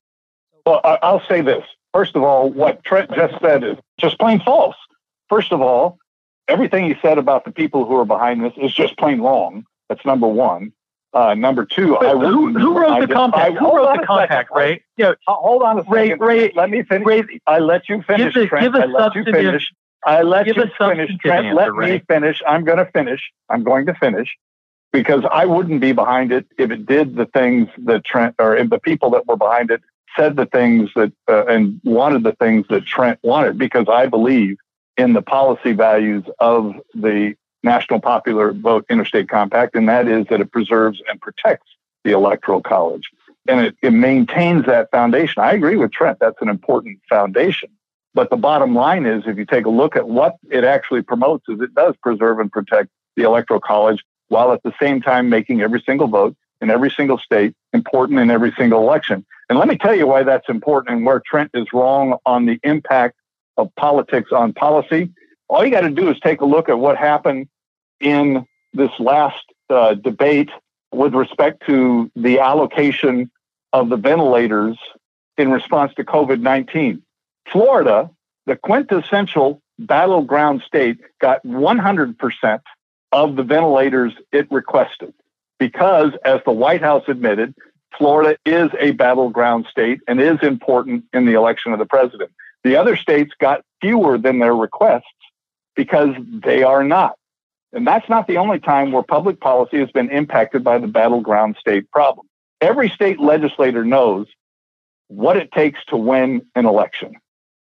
Well, 0.66 0.80
I'll 0.84 1.22
say 1.26 1.40
this. 1.40 1.64
First 1.94 2.14
of 2.16 2.22
all, 2.22 2.50
what 2.50 2.84
Trent 2.84 3.10
just 3.14 3.40
said 3.40 3.64
is 3.64 3.76
just 3.98 4.18
plain 4.18 4.40
false. 4.40 4.76
First 5.30 5.52
of 5.52 5.62
all, 5.62 5.98
everything 6.46 6.84
he 6.84 6.96
said 7.00 7.16
about 7.16 7.44
the 7.46 7.50
people 7.50 7.86
who 7.86 7.96
are 7.96 8.04
behind 8.04 8.44
this 8.44 8.52
is 8.56 8.74
just 8.74 8.98
plain 8.98 9.20
wrong. 9.20 9.64
That's 9.88 10.04
number 10.04 10.28
one. 10.28 10.72
Uh, 11.14 11.32
number 11.32 11.64
two, 11.64 11.96
I 11.96 12.10
who, 12.12 12.52
who 12.52 12.78
wrote 12.78 13.00
the 13.00 13.12
compact? 13.12 13.56
who 13.56 13.74
wrote 13.74 13.98
the 13.98 14.06
compact, 14.06 14.50
Ray? 14.54 14.84
You 14.98 15.06
know, 15.06 15.14
hold 15.26 15.62
on 15.62 15.78
a 15.78 15.82
second. 15.84 15.94
Ray, 15.94 16.14
Ray, 16.14 16.52
let 16.54 16.68
me 16.68 16.82
finish. 16.82 17.06
Ray, 17.06 17.40
I 17.46 17.60
let 17.60 17.88
you 17.88 18.02
finish, 18.02 18.34
give 18.34 18.42
a, 18.42 18.46
Trent. 18.46 18.64
Give 18.64 18.74
a 18.74 18.82
I 18.82 18.84
let 18.84 19.14
you 19.14 19.24
finish. 19.24 19.72
I 20.06 20.22
let 20.22 20.46
Give 20.46 20.56
you 20.56 20.64
finish. 20.78 21.10
Trent, 21.20 21.54
let 21.54 21.74
right? 21.74 21.92
me 21.92 22.02
finish. 22.08 22.40
I'm 22.46 22.64
going 22.64 22.78
to 22.78 22.86
finish. 22.86 23.20
I'm 23.48 23.64
going 23.64 23.86
to 23.86 23.94
finish 23.94 24.36
because 24.92 25.24
I 25.30 25.46
wouldn't 25.46 25.80
be 25.80 25.92
behind 25.92 26.32
it 26.32 26.46
if 26.56 26.70
it 26.70 26.86
did 26.86 27.16
the 27.16 27.26
things 27.26 27.68
that 27.84 28.04
Trent 28.04 28.34
or 28.38 28.56
if 28.56 28.70
the 28.70 28.78
people 28.78 29.10
that 29.10 29.26
were 29.26 29.36
behind 29.36 29.70
it 29.70 29.82
said 30.16 30.36
the 30.36 30.46
things 30.46 30.90
that 30.96 31.12
uh, 31.28 31.46
and 31.46 31.80
wanted 31.84 32.22
the 32.22 32.32
things 32.32 32.66
that 32.70 32.86
Trent 32.86 33.18
wanted 33.22 33.58
because 33.58 33.86
I 33.88 34.06
believe 34.06 34.56
in 34.96 35.12
the 35.12 35.22
policy 35.22 35.72
values 35.72 36.24
of 36.38 36.74
the 36.94 37.34
National 37.62 38.00
Popular 38.00 38.52
Vote 38.52 38.86
Interstate 38.88 39.28
Compact, 39.28 39.74
and 39.74 39.88
that 39.88 40.08
is 40.08 40.26
that 40.30 40.40
it 40.40 40.52
preserves 40.52 41.00
and 41.08 41.20
protects 41.20 41.70
the 42.04 42.12
Electoral 42.12 42.62
College. 42.62 43.10
And 43.46 43.60
it, 43.60 43.76
it 43.82 43.92
maintains 43.92 44.66
that 44.66 44.90
foundation. 44.90 45.42
I 45.42 45.52
agree 45.52 45.76
with 45.76 45.92
Trent. 45.92 46.18
That's 46.20 46.40
an 46.40 46.48
important 46.48 47.00
foundation. 47.08 47.70
But 48.18 48.30
the 48.30 48.36
bottom 48.36 48.74
line 48.74 49.06
is, 49.06 49.22
if 49.28 49.38
you 49.38 49.44
take 49.44 49.64
a 49.64 49.70
look 49.70 49.94
at 49.94 50.08
what 50.08 50.38
it 50.50 50.64
actually 50.64 51.02
promotes, 51.02 51.44
is 51.48 51.60
it 51.60 51.72
does 51.72 51.94
preserve 52.02 52.40
and 52.40 52.50
protect 52.50 52.88
the 53.14 53.22
electoral 53.22 53.60
college 53.60 54.02
while 54.26 54.50
at 54.50 54.60
the 54.64 54.72
same 54.82 55.00
time 55.00 55.28
making 55.28 55.60
every 55.60 55.80
single 55.86 56.08
vote 56.08 56.34
in 56.60 56.68
every 56.68 56.90
single 56.90 57.18
state 57.18 57.54
important 57.72 58.18
in 58.18 58.28
every 58.28 58.52
single 58.58 58.80
election. 58.80 59.24
And 59.48 59.56
let 59.56 59.68
me 59.68 59.76
tell 59.76 59.94
you 59.94 60.08
why 60.08 60.24
that's 60.24 60.48
important 60.48 60.96
and 60.96 61.06
where 61.06 61.22
Trent 61.24 61.52
is 61.54 61.68
wrong 61.72 62.16
on 62.26 62.44
the 62.46 62.58
impact 62.64 63.14
of 63.56 63.72
politics 63.76 64.32
on 64.32 64.52
policy. 64.52 65.12
All 65.48 65.64
you 65.64 65.70
got 65.70 65.82
to 65.82 65.90
do 65.90 66.10
is 66.10 66.18
take 66.18 66.40
a 66.40 66.44
look 66.44 66.68
at 66.68 66.76
what 66.76 66.96
happened 66.96 67.46
in 68.00 68.44
this 68.72 68.90
last 68.98 69.44
uh, 69.70 69.94
debate 69.94 70.50
with 70.90 71.14
respect 71.14 71.62
to 71.68 72.10
the 72.16 72.40
allocation 72.40 73.30
of 73.72 73.90
the 73.90 73.96
ventilators 73.96 74.76
in 75.36 75.52
response 75.52 75.94
to 75.94 76.02
COVID 76.02 76.40
19. 76.40 77.04
Florida, 77.52 78.10
the 78.46 78.56
quintessential 78.56 79.62
battleground 79.78 80.62
state, 80.66 80.98
got 81.20 81.44
100% 81.44 82.60
of 83.12 83.36
the 83.36 83.42
ventilators 83.42 84.12
it 84.32 84.50
requested 84.50 85.14
because, 85.58 86.12
as 86.24 86.40
the 86.44 86.52
White 86.52 86.82
House 86.82 87.04
admitted, 87.08 87.54
Florida 87.96 88.36
is 88.44 88.70
a 88.78 88.92
battleground 88.92 89.66
state 89.70 90.00
and 90.06 90.20
is 90.20 90.38
important 90.42 91.04
in 91.12 91.26
the 91.26 91.34
election 91.34 91.72
of 91.72 91.78
the 91.78 91.86
president. 91.86 92.30
The 92.64 92.76
other 92.76 92.96
states 92.96 93.32
got 93.40 93.64
fewer 93.80 94.18
than 94.18 94.38
their 94.38 94.54
requests 94.54 95.04
because 95.74 96.14
they 96.44 96.62
are 96.62 96.84
not. 96.84 97.14
And 97.72 97.86
that's 97.86 98.08
not 98.08 98.26
the 98.26 98.38
only 98.38 98.60
time 98.60 98.92
where 98.92 99.02
public 99.02 99.40
policy 99.40 99.78
has 99.78 99.90
been 99.90 100.10
impacted 100.10 100.64
by 100.64 100.78
the 100.78 100.86
battleground 100.86 101.56
state 101.60 101.90
problem. 101.90 102.26
Every 102.60 102.88
state 102.88 103.20
legislator 103.20 103.84
knows 103.84 104.26
what 105.08 105.36
it 105.36 105.52
takes 105.52 105.84
to 105.86 105.96
win 105.96 106.42
an 106.54 106.66
election. 106.66 107.16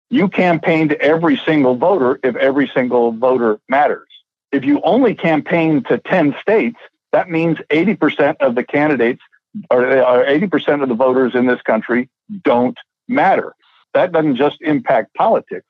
You 0.10 0.28
campaign 0.28 0.90
to 0.90 1.00
every 1.00 1.38
single 1.46 1.76
voter 1.76 2.20
if 2.24 2.36
every 2.36 2.70
single 2.74 3.12
voter 3.12 3.60
matters. 3.70 4.08
If 4.52 4.66
you 4.66 4.82
only 4.82 5.14
campaign 5.14 5.84
to 5.84 6.00
10 6.00 6.36
states, 6.42 6.80
that 7.12 7.30
means 7.30 7.58
80% 7.70 8.38
of 8.40 8.56
the 8.56 8.64
candidates 8.64 9.22
or 9.70 9.82
80% 9.82 10.84
of 10.84 10.90
the 10.90 10.96
voters 10.96 11.34
in 11.36 11.46
this 11.46 11.62
country 11.62 12.10
don't 12.44 12.78
matter. 13.08 13.56
That 13.94 14.12
doesn't 14.12 14.36
just 14.36 14.58
impact 14.62 15.14
politics, 15.16 15.66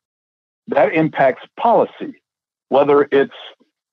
that 0.68 0.94
impacts 0.94 1.46
policy, 1.58 2.22
whether 2.70 3.08
it's 3.12 3.34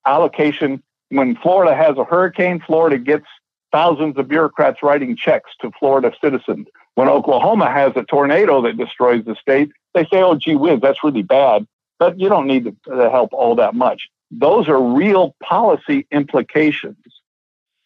allocation. 0.05 0.83
When 1.11 1.37
Florida 1.37 1.75
has 1.75 1.97
a 1.97 2.05
hurricane, 2.05 2.61
Florida 2.67 2.99
gets 2.99 3.27
thousands 3.71 4.17
of 4.19 4.29
bureaucrats 4.29 4.83
writing 4.83 5.17
checks 5.17 5.51
to 5.61 5.71
Florida 5.79 6.13
citizens. 6.21 6.67
When 6.95 7.09
Oklahoma 7.09 7.71
has 7.71 7.93
a 7.95 8.03
tornado 8.05 8.63
that 8.63 8.77
destroys 8.77 9.25
the 9.25 9.37
state, 9.37 9.71
they 9.97 10.05
say, 10.05 10.23
oh, 10.23 10.37
gee 10.37 10.55
whiz, 10.55 10.81
that's 10.81 11.03
really 11.03 11.23
bad, 11.23 11.67
but 11.99 12.21
you 12.21 12.29
don't 12.29 12.47
need 12.47 12.65
to 12.85 13.11
help 13.11 13.33
all 13.33 13.57
that 13.57 13.75
much. 13.75 14.09
Those 14.31 14.69
are 14.69 14.81
real 14.81 15.35
policy 15.43 16.07
implications 16.13 16.97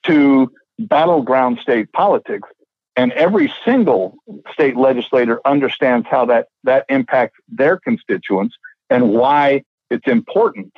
to 0.05 0.53
battleground 0.79 1.59
state 1.61 1.93
politics. 1.93 2.49
And 2.97 3.13
every 3.13 3.53
single 3.65 4.17
state 4.53 4.77
legislator 4.77 5.41
understands 5.47 6.07
how 6.11 6.27
that, 6.27 6.49
that 6.65 6.85
impacts 6.89 7.39
their 7.49 7.79
constituents 7.79 8.57
and 8.91 9.11
why 9.11 9.63
it's 9.91 10.07
important 10.07 10.73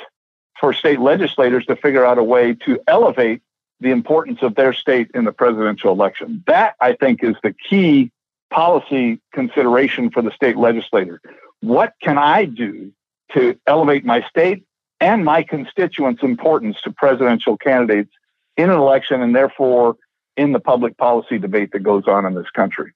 for 0.61 0.73
state 0.73 1.01
legislators 1.01 1.65
to 1.67 1.77
figure 1.77 2.05
out 2.05 2.19
a 2.19 2.23
way 2.23 2.55
to 2.67 2.79
elevate 2.87 3.43
the 3.81 3.91
importance 3.91 4.41
of 4.43 4.55
their 4.55 4.73
state 4.73 5.11
in 5.15 5.25
the 5.25 5.33
presidential 5.33 5.91
election. 5.91 6.45
That, 6.47 6.77
I 6.81 6.93
think, 6.93 7.25
is 7.25 7.35
the 7.43 7.55
key 7.69 8.13
policy 8.53 9.21
consideration 9.33 10.11
for 10.11 10.23
the 10.23 10.31
state 10.31 10.57
legislator. 10.57 11.21
What 11.61 11.95
can 12.03 12.19
I 12.19 12.45
do 12.45 12.93
to 13.35 13.59
elevate 13.67 14.05
my 14.05 14.23
state 14.29 14.65
and 15.01 15.25
my 15.25 15.43
constituents' 15.43 16.23
importance 16.23 16.77
to 16.85 16.93
presidential 16.93 17.57
candidates 17.57 18.11
in 18.57 18.71
an 18.71 18.77
election 18.77 19.23
and 19.23 19.35
therefore 19.35 19.97
in 20.37 20.53
the 20.53 20.61
public 20.61 20.97
policy 20.97 21.39
debate 21.39 21.71
that 21.73 21.81
goes 21.81 22.05
on 22.07 22.27
in 22.27 22.35
this 22.35 22.51
country? 22.55 22.93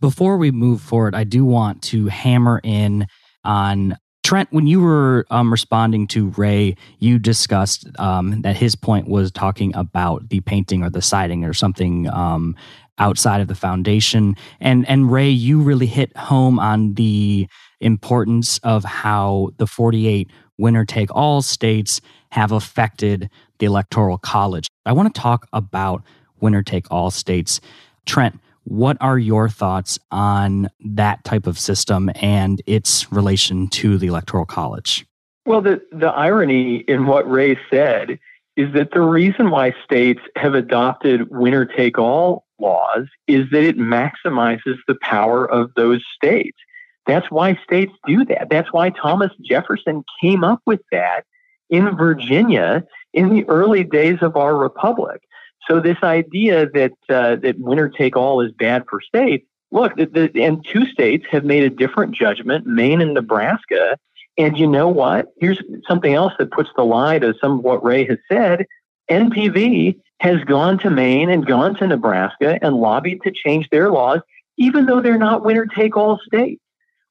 Before 0.00 0.36
we 0.36 0.50
move 0.50 0.80
forward, 0.80 1.14
I 1.14 1.24
do 1.24 1.44
want 1.44 1.82
to 1.84 2.06
hammer 2.06 2.60
in 2.62 3.06
on 3.44 3.96
Trent, 4.24 4.52
when 4.52 4.68
you 4.68 4.80
were 4.80 5.26
um, 5.30 5.50
responding 5.50 6.06
to 6.08 6.28
Ray, 6.36 6.76
you 7.00 7.18
discussed 7.18 7.88
um, 7.98 8.42
that 8.42 8.56
his 8.56 8.76
point 8.76 9.08
was 9.08 9.32
talking 9.32 9.74
about 9.74 10.28
the 10.28 10.40
painting 10.40 10.84
or 10.84 10.90
the 10.90 11.02
siding 11.02 11.44
or 11.44 11.52
something 11.52 12.08
um, 12.08 12.54
outside 12.98 13.40
of 13.40 13.48
the 13.48 13.54
foundation. 13.54 14.36
And 14.60 14.88
and 14.88 15.10
Ray, 15.10 15.30
you 15.30 15.60
really 15.60 15.86
hit 15.86 16.16
home 16.16 16.58
on 16.58 16.94
the 16.94 17.48
importance 17.80 18.58
of 18.58 18.84
how 18.84 19.50
the 19.56 19.66
48 19.66 20.30
winner 20.58 20.84
take 20.84 21.14
all 21.14 21.42
states 21.42 22.00
have 22.30 22.52
affected 22.52 23.28
the 23.58 23.66
electoral 23.66 24.18
college. 24.18 24.68
I 24.86 24.92
want 24.92 25.12
to 25.12 25.20
talk 25.20 25.46
about 25.52 26.02
winner 26.40 26.62
take 26.62 26.86
all 26.90 27.10
states. 27.10 27.60
Trent, 28.06 28.38
what 28.64 28.96
are 29.00 29.18
your 29.18 29.48
thoughts 29.48 29.98
on 30.10 30.68
that 30.80 31.24
type 31.24 31.46
of 31.46 31.58
system 31.58 32.10
and 32.16 32.62
its 32.66 33.10
relation 33.12 33.68
to 33.68 33.98
the 33.98 34.06
electoral 34.06 34.46
college? 34.46 35.04
Well, 35.44 35.60
the, 35.60 35.82
the 35.90 36.08
irony 36.08 36.84
in 36.86 37.06
what 37.06 37.28
Ray 37.28 37.58
said 37.68 38.20
is 38.56 38.72
that 38.74 38.90
the 38.92 39.00
reason 39.00 39.50
why 39.50 39.74
states 39.84 40.20
have 40.36 40.54
adopted 40.54 41.30
winner 41.30 41.64
take 41.64 41.98
all 41.98 42.44
laws 42.58 43.06
is 43.26 43.48
that 43.50 43.62
it 43.62 43.78
maximizes 43.78 44.76
the 44.86 44.96
power 45.00 45.50
of 45.50 45.70
those 45.74 46.04
states. 46.14 46.58
That's 47.06 47.30
why 47.30 47.58
states 47.64 47.92
do 48.06 48.24
that. 48.26 48.48
That's 48.50 48.72
why 48.72 48.90
Thomas 48.90 49.32
Jefferson 49.44 50.04
came 50.20 50.44
up 50.44 50.60
with 50.66 50.80
that 50.92 51.24
in 51.70 51.96
Virginia 51.96 52.84
in 53.12 53.30
the 53.30 53.44
early 53.48 53.84
days 53.84 54.18
of 54.20 54.36
our 54.36 54.56
republic. 54.56 55.22
So 55.68 55.80
this 55.80 55.98
idea 56.02 56.68
that 56.70 56.92
uh, 57.08 57.36
that 57.36 57.58
winner 57.58 57.88
take 57.88 58.16
all 58.16 58.40
is 58.40 58.52
bad 58.52 58.84
for 58.88 59.00
states. 59.00 59.46
Look, 59.70 59.96
the, 59.96 60.06
the, 60.06 60.42
and 60.42 60.64
two 60.64 60.86
states 60.86 61.24
have 61.30 61.44
made 61.44 61.62
a 61.62 61.70
different 61.70 62.14
judgment, 62.14 62.66
Maine 62.66 63.00
and 63.00 63.14
Nebraska. 63.14 63.96
And 64.38 64.56
you 64.56 64.66
know 64.66 64.88
what? 64.88 65.26
Here's 65.38 65.62
something 65.86 66.14
else 66.14 66.32
that 66.38 66.50
puts 66.50 66.70
the 66.76 66.84
lie 66.84 67.18
to 67.18 67.34
some 67.40 67.58
of 67.58 67.64
what 67.64 67.84
Ray 67.84 68.06
has 68.06 68.18
said. 68.30 68.66
NPV 69.10 70.00
has 70.20 70.42
gone 70.44 70.78
to 70.78 70.90
Maine 70.90 71.28
and 71.28 71.46
gone 71.46 71.74
to 71.76 71.86
Nebraska 71.86 72.58
and 72.62 72.76
lobbied 72.76 73.22
to 73.24 73.30
change 73.30 73.68
their 73.70 73.90
laws, 73.90 74.20
even 74.56 74.86
though 74.86 75.00
they're 75.00 75.18
not 75.18 75.44
winner 75.44 75.66
take 75.66 75.96
all 75.96 76.18
states, 76.24 76.62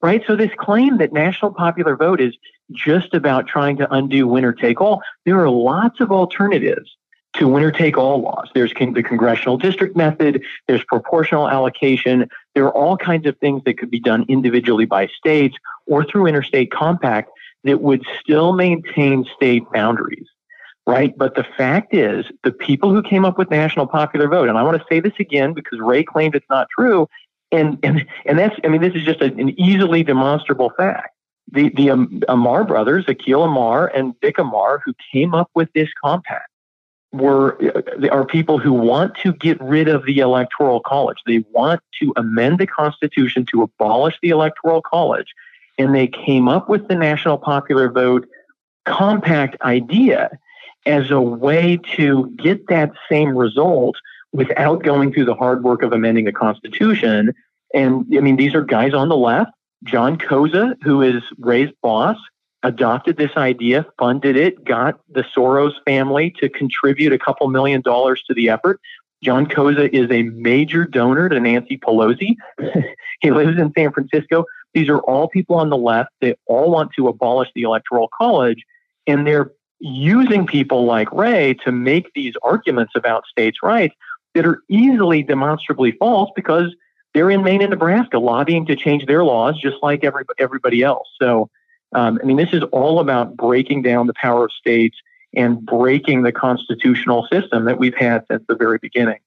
right? 0.02 0.24
So, 0.26 0.36
this 0.36 0.52
claim 0.58 0.98
that 0.98 1.14
national 1.14 1.54
popular 1.54 1.96
vote 1.96 2.22
is 2.22 2.36
just 2.72 3.14
about 3.14 3.48
trying 3.48 3.78
to 3.78 3.94
undo 3.94 4.28
winner 4.28 4.54
take 4.54 4.82
all, 4.82 5.02
there 5.26 5.40
are 5.40 5.50
lots 5.50 6.00
of 6.00 6.12
alternatives 6.12 6.96
to 7.34 7.48
winner 7.48 7.72
take 7.72 7.98
all 7.98 8.22
laws. 8.22 8.50
There's 8.54 8.74
the 8.74 9.04
congressional 9.04 9.58
district 9.58 9.96
method, 9.96 10.44
there's 10.68 10.84
proportional 10.86 11.50
allocation, 11.50 12.30
there 12.56 12.66
are 12.66 12.74
all 12.74 12.98
kinds 12.98 13.26
of 13.26 13.38
things 13.38 13.64
that 13.66 13.78
could 13.78 13.90
be 13.90 14.00
done 14.00 14.26
individually 14.28 14.86
by 14.86 15.08
states 15.08 15.56
or 15.88 16.04
through 16.04 16.28
interstate 16.28 16.72
compact 16.72 17.30
that 17.64 17.82
would 17.82 18.04
still 18.22 18.54
maintain 18.54 19.26
state 19.36 19.64
boundaries 19.74 20.28
right? 20.88 21.16
But 21.18 21.36
the 21.36 21.46
fact 21.58 21.94
is, 21.94 22.26
the 22.44 22.52
people 22.52 22.94
who 22.94 23.02
came 23.02 23.26
up 23.26 23.38
with 23.38 23.50
national 23.50 23.88
popular 23.88 24.28
vote, 24.28 24.50
and 24.50 24.58
I 24.58 24.64
want 24.64 24.82
to 24.82 24.86
say 24.90 25.00
this 25.00 25.14
again 25.20 25.54
because 25.54 25.80
Ray 25.80 26.04
claimed 26.04 26.36
it's 26.36 26.50
not 26.50 26.68
true, 26.76 27.08
and 27.52 27.78
and 27.84 28.06
and 28.26 28.40
that's 28.40 28.56
I 28.64 28.68
mean 28.68 28.82
this 28.82 28.96
is 28.96 29.04
just 29.04 29.22
a, 29.22 29.26
an 29.26 29.50
easily 29.60 30.04
demonstrable 30.04 30.72
fact. 30.76 31.16
The 31.52 31.70
the 31.70 31.92
um, 31.92 32.22
Amar 32.28 32.64
brothers, 32.64 33.06
Akhil 33.06 33.46
Amar 33.46 33.88
and 33.88 34.14
Vik 34.22 34.38
Amar, 34.38 34.82
who 34.86 34.94
came 35.12 35.34
up 35.34 35.50
with 35.54 35.70
this 35.74 35.90
compact, 36.04 36.50
were 37.12 37.58
uh, 37.76 38.08
are 38.10 38.26
people 38.26 38.58
who 38.58 38.74
want 38.74 39.16
to 39.18 39.34
get 39.34 39.62
rid 39.62 39.88
of 39.88 40.06
the 40.06 40.20
electoral 40.20 40.80
college. 40.80 41.18
They 41.26 41.44
want 41.52 41.82
to 42.02 42.14
amend 42.16 42.60
the 42.60 42.68
Constitution 42.68 43.46
to 43.52 43.64
abolish 43.64 44.16
the 44.22 44.30
electoral 44.30 44.82
college, 44.82 45.28
and 45.82 45.96
they 45.96 46.08
came 46.08 46.48
up 46.48 46.70
with 46.70 46.88
the 46.88 46.96
national 46.96 47.38
popular 47.38 47.90
vote 47.90 48.28
compact 48.86 49.60
idea 49.62 50.30
as 50.86 51.10
a 51.12 51.20
way 51.20 51.80
to 51.96 52.32
get 52.38 52.68
that 52.68 52.92
same 53.10 53.36
result 53.36 53.96
without 54.32 54.84
going 54.84 55.12
through 55.12 55.26
the 55.26 55.34
hard 55.34 55.64
work 55.64 55.82
of 55.82 55.92
amending 55.92 56.26
the 56.26 56.32
Constitution. 56.32 57.34
And 57.74 58.06
I 58.16 58.22
mean, 58.22 58.36
these 58.36 58.54
are 58.54 58.64
guys 58.64 58.94
on 58.94 59.10
the 59.10 59.18
left. 59.18 59.52
John 59.84 60.18
Koza, 60.18 60.76
who 60.84 61.02
is 61.02 61.24
Ray's 61.40 61.72
boss, 61.82 62.18
adopted 62.64 63.18
this 63.18 63.36
idea, 63.36 63.86
funded 63.98 64.36
it, 64.36 64.64
got 64.64 65.00
the 65.10 65.24
Soros 65.36 65.74
family 65.86 66.34
to 66.40 66.48
contribute 66.48 67.12
a 67.12 67.18
couple 67.18 67.48
million 67.48 67.82
dollars 67.82 68.22
to 68.28 68.36
the 68.36 68.50
effort. 68.50 68.80
John 69.24 69.48
Koza 69.48 69.90
is 69.92 70.10
a 70.12 70.24
major 70.24 70.86
donor 70.86 71.30
to 71.30 71.40
Nancy 71.40 71.78
Pelosi. 71.78 72.36
he 73.22 73.32
lives 73.32 73.58
in 73.60 73.72
San 73.76 73.92
Francisco. 73.92 74.46
These 74.74 74.90
are 74.90 75.00
all 75.00 75.28
people 75.28 75.58
on 75.58 75.70
the 75.70 75.78
left. 75.78 76.12
They 76.22 76.36
all 76.46 76.72
want 76.72 76.92
to 76.94 77.08
abolish 77.08 77.50
the 77.56 77.64
Electoral 77.64 78.10
College, 78.18 78.64
and 79.08 79.28
they're 79.28 79.52
using 79.80 80.46
people 80.46 80.86
like 80.86 81.12
Ray 81.12 81.56
to 81.66 81.72
make 81.72 82.14
these 82.14 82.36
arguments 82.44 82.94
about 82.96 83.26
states' 83.26 83.58
rights 83.64 83.96
that 84.34 84.46
are 84.46 84.62
easily 84.70 85.24
demonstrably 85.24 85.92
false 85.94 86.30
because 86.36 86.74
they're 87.14 87.30
in 87.30 87.44
Maine 87.44 87.62
and 87.62 87.72
Nebraska 87.72 88.20
lobbying 88.20 88.66
to 88.68 88.76
change 88.76 89.06
their 89.06 89.24
laws 89.24 89.60
just 89.60 89.78
like 89.82 90.04
every, 90.04 90.24
everybody 90.40 90.84
else. 90.84 91.10
So, 91.22 91.50
um, 91.94 92.20
I 92.22 92.26
mean, 92.26 92.38
this 92.38 92.54
is 92.54 92.64
all 92.72 93.00
about 93.00 93.36
breaking 93.36 93.82
down 93.82 94.08
the 94.08 94.14
power 94.14 94.46
of 94.46 94.52
states 94.54 94.98
and 95.34 95.66
breaking 95.66 96.24
the 96.24 96.32
constitutional 96.32 97.28
system 97.32 97.66
that 97.66 97.80
we've 97.80 97.96
had 97.96 98.24
since 98.30 98.44
the 98.48 98.56
very 98.56 98.78
beginning. 98.78 99.20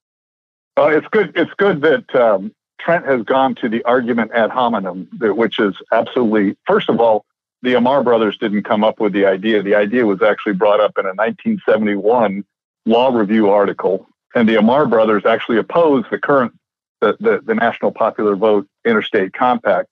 Well, 0.76 0.88
it's 0.88 1.06
good. 1.08 1.32
It's 1.36 1.52
good 1.54 1.82
that 1.82 2.14
um, 2.14 2.54
Trent 2.84 3.06
has 3.06 3.22
gone 3.22 3.54
to 3.56 3.68
the 3.68 3.82
argument 3.84 4.32
ad 4.34 4.50
hominem, 4.50 5.08
which 5.18 5.58
is 5.58 5.74
absolutely, 5.90 6.56
first 6.66 6.90
of 6.90 7.00
all, 7.00 7.24
the 7.62 7.74
Amar 7.74 8.02
brothers 8.02 8.36
didn't 8.36 8.64
come 8.64 8.84
up 8.84 9.00
with 9.00 9.14
the 9.14 9.24
idea. 9.24 9.62
The 9.62 9.74
idea 9.74 10.04
was 10.04 10.20
actually 10.20 10.52
brought 10.52 10.80
up 10.80 10.98
in 10.98 11.06
a 11.06 11.14
1971 11.14 12.44
law 12.84 13.08
review 13.08 13.48
article, 13.48 14.06
and 14.34 14.46
the 14.46 14.56
Amar 14.56 14.84
brothers 14.84 15.24
actually 15.24 15.56
opposed 15.56 16.08
the 16.10 16.18
current 16.18 16.52
the, 17.00 17.16
the, 17.20 17.40
the 17.44 17.54
National 17.54 17.90
Popular 17.90 18.36
Vote 18.36 18.68
Interstate 18.84 19.32
Compact. 19.32 19.88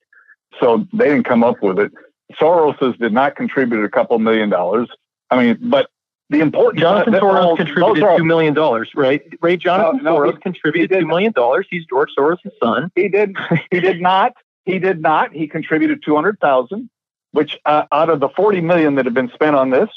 So 0.61 0.87
they 0.93 1.09
didn't 1.09 1.25
come 1.25 1.43
up 1.43 1.63
with 1.63 1.79
it. 1.79 1.93
Soros's 2.39 2.97
did 2.99 3.13
not 3.13 3.37
contribute 3.37 3.85
a 3.85 3.89
couple 3.89 4.19
million 4.19 4.51
dollars. 4.51 4.89
I 5.31 5.43
mean, 5.43 5.59
but 5.63 5.89
the 6.31 6.41
important 6.41 6.81
Jonathan 6.81 7.13
Soros 7.15 7.57
contributed 7.57 8.05
two 8.17 8.25
million 8.25 8.55
dollars, 8.55 8.91
right? 8.95 9.23
Ray 9.41 9.57
Jonathan 9.57 10.03
no, 10.03 10.15
no, 10.15 10.21
Soros 10.21 10.35
he, 10.35 10.41
contributed 10.41 11.01
two 11.01 11.07
million 11.07 11.33
dollars. 11.33 11.67
He's 11.71 11.85
George 11.87 12.11
Soros' 12.19 12.39
son. 12.63 12.91
He 12.95 13.09
did. 13.09 13.37
He 13.71 13.81
did 13.81 14.01
not. 14.01 14.33
He 14.65 14.79
did 14.79 15.03
not. 15.03 15.33
He 15.33 15.47
contributed 15.47 16.03
two 16.05 16.15
hundred 16.15 16.39
thousand 16.41 16.89
which 17.33 17.59
uh, 17.67 17.85
out 17.91 18.11
of 18.11 18.21
the 18.21 18.29
40 18.29 18.61
million 18.61 18.95
that 18.95 19.05
have 19.07 19.15
been 19.15 19.31
spent 19.35 19.57
on 19.57 19.71
this, 19.71 19.89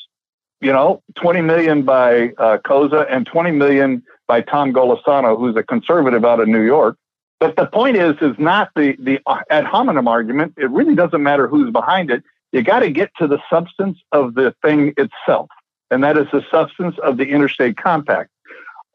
you 0.62 0.72
know, 0.72 1.04
20 1.16 1.42
million 1.42 1.84
by 1.84 2.30
uh, 2.38 2.58
Koza 2.66 3.06
and 3.10 3.26
20 3.26 3.52
million 3.52 4.04
by 4.28 4.42
Tom 4.42 4.74
Golisano, 4.74 5.38
who's 5.38 5.56
a 5.56 5.64
conservative 5.64 6.26
out 6.26 6.40
of 6.40 6.48
New 6.48 6.62
York. 6.62 6.98
But 7.40 7.58
the 7.58 7.68
point 7.68 7.98
is, 7.98 8.16
is 8.22 8.36
not 8.40 8.70
the 8.76 8.96
the 8.98 9.20
ad 9.50 9.66
hominem 9.66 10.08
argument. 10.08 10.54
It 10.58 10.72
really 10.72 10.96
doesn't 10.96 11.22
matter 11.22 11.48
who's 11.48 11.70
behind 11.70 12.10
it. 12.10 12.24
You 12.54 12.64
got 12.64 12.80
to 12.80 12.90
get 12.90 13.12
to 13.20 13.28
the 13.28 13.40
substance 13.50 14.00
of 14.14 14.36
the 14.36 14.56
thing 14.64 14.94
itself, 14.96 15.50
and 15.92 16.04
that 16.04 16.18
is 16.18 16.28
the 16.32 16.44
substance 16.50 16.96
of 17.04 17.18
the 17.18 17.26
interstate 17.26 17.78
compact. 17.78 18.30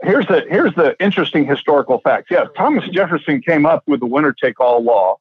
Here's 0.02 0.26
the 0.26 0.44
here's 0.48 0.74
the 0.74 0.96
interesting 0.98 1.46
historical 1.46 2.00
fact. 2.00 2.28
Yes, 2.30 2.48
Thomas 2.56 2.88
Jefferson 2.88 3.42
came 3.42 3.66
up 3.66 3.82
with 3.86 4.00
the 4.00 4.06
winner 4.06 4.32
take 4.32 4.58
all 4.58 4.82
law 4.82 5.18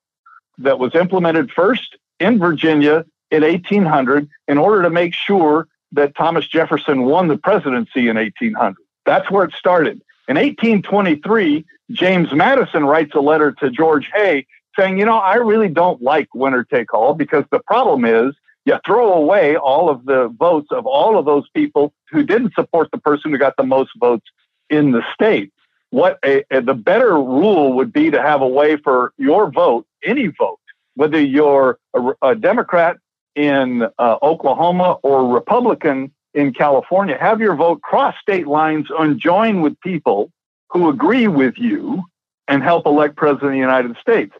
that 0.57 0.79
was 0.79 0.95
implemented 0.95 1.51
first 1.51 1.97
in 2.19 2.39
Virginia 2.39 3.05
in 3.31 3.43
1800 3.43 4.29
in 4.47 4.57
order 4.57 4.83
to 4.83 4.89
make 4.89 5.13
sure 5.13 5.67
that 5.91 6.15
Thomas 6.15 6.47
Jefferson 6.47 7.03
won 7.03 7.27
the 7.27 7.37
presidency 7.37 8.07
in 8.07 8.15
1800. 8.15 8.75
That's 9.05 9.29
where 9.31 9.43
it 9.43 9.53
started. 9.53 10.01
In 10.27 10.35
1823, 10.35 11.65
James 11.91 12.31
Madison 12.31 12.85
writes 12.85 13.15
a 13.15 13.19
letter 13.19 13.51
to 13.53 13.71
George 13.71 14.09
Hay 14.13 14.45
saying, 14.77 14.99
You 14.99 15.05
know, 15.05 15.17
I 15.17 15.35
really 15.35 15.69
don't 15.69 16.01
like 16.01 16.33
winner 16.33 16.63
take 16.63 16.93
all 16.93 17.13
because 17.15 17.45
the 17.51 17.59
problem 17.59 18.05
is 18.05 18.35
you 18.69 18.79
throw 18.85 19.13
away 19.13 19.55
all 19.55 19.89
of 19.89 20.05
the 20.05 20.27
votes 20.27 20.67
of 20.71 20.85
all 20.85 21.17
of 21.17 21.25
those 21.25 21.49
people 21.55 21.91
who 22.11 22.21
didn't 22.23 22.53
support 22.53 22.89
the 22.91 22.99
person 22.99 23.31
who 23.31 23.37
got 23.37 23.55
the 23.57 23.63
most 23.63 23.89
votes 23.99 24.27
in 24.69 24.91
the 24.91 25.03
state. 25.13 25.51
What 25.89 26.19
a, 26.23 26.43
a, 26.51 26.61
the 26.61 26.75
better 26.75 27.15
rule 27.15 27.73
would 27.73 27.91
be 27.91 28.11
to 28.11 28.21
have 28.21 28.41
a 28.41 28.47
way 28.47 28.77
for 28.77 29.11
your 29.17 29.49
vote, 29.49 29.87
any 30.05 30.27
vote, 30.27 30.59
whether 30.93 31.19
you're 31.19 31.79
a, 31.95 32.01
a 32.21 32.35
Democrat 32.35 32.97
in 33.35 33.87
uh, 33.97 34.17
Oklahoma 34.21 34.97
or 35.01 35.33
Republican 35.33 36.11
in 36.35 36.53
California, 36.53 37.17
have 37.19 37.41
your 37.41 37.55
vote 37.55 37.81
cross 37.81 38.13
state 38.21 38.45
lines 38.45 38.85
and 38.99 39.19
join 39.19 39.61
with 39.61 39.79
people 39.81 40.31
who 40.69 40.89
agree 40.89 41.27
with 41.27 41.55
you 41.57 42.03
and 42.47 42.61
help 42.61 42.85
elect 42.85 43.15
president 43.15 43.45
of 43.45 43.51
the 43.53 43.57
United 43.57 43.97
States. 43.99 44.33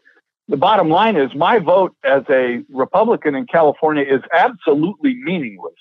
The 0.50 0.56
bottom 0.56 0.88
line 0.88 1.14
is 1.14 1.32
my 1.32 1.60
vote 1.60 1.94
as 2.02 2.24
a 2.28 2.64
Republican 2.70 3.36
in 3.36 3.46
California 3.46 4.02
is 4.02 4.20
absolutely 4.32 5.14
meaningless 5.14 5.78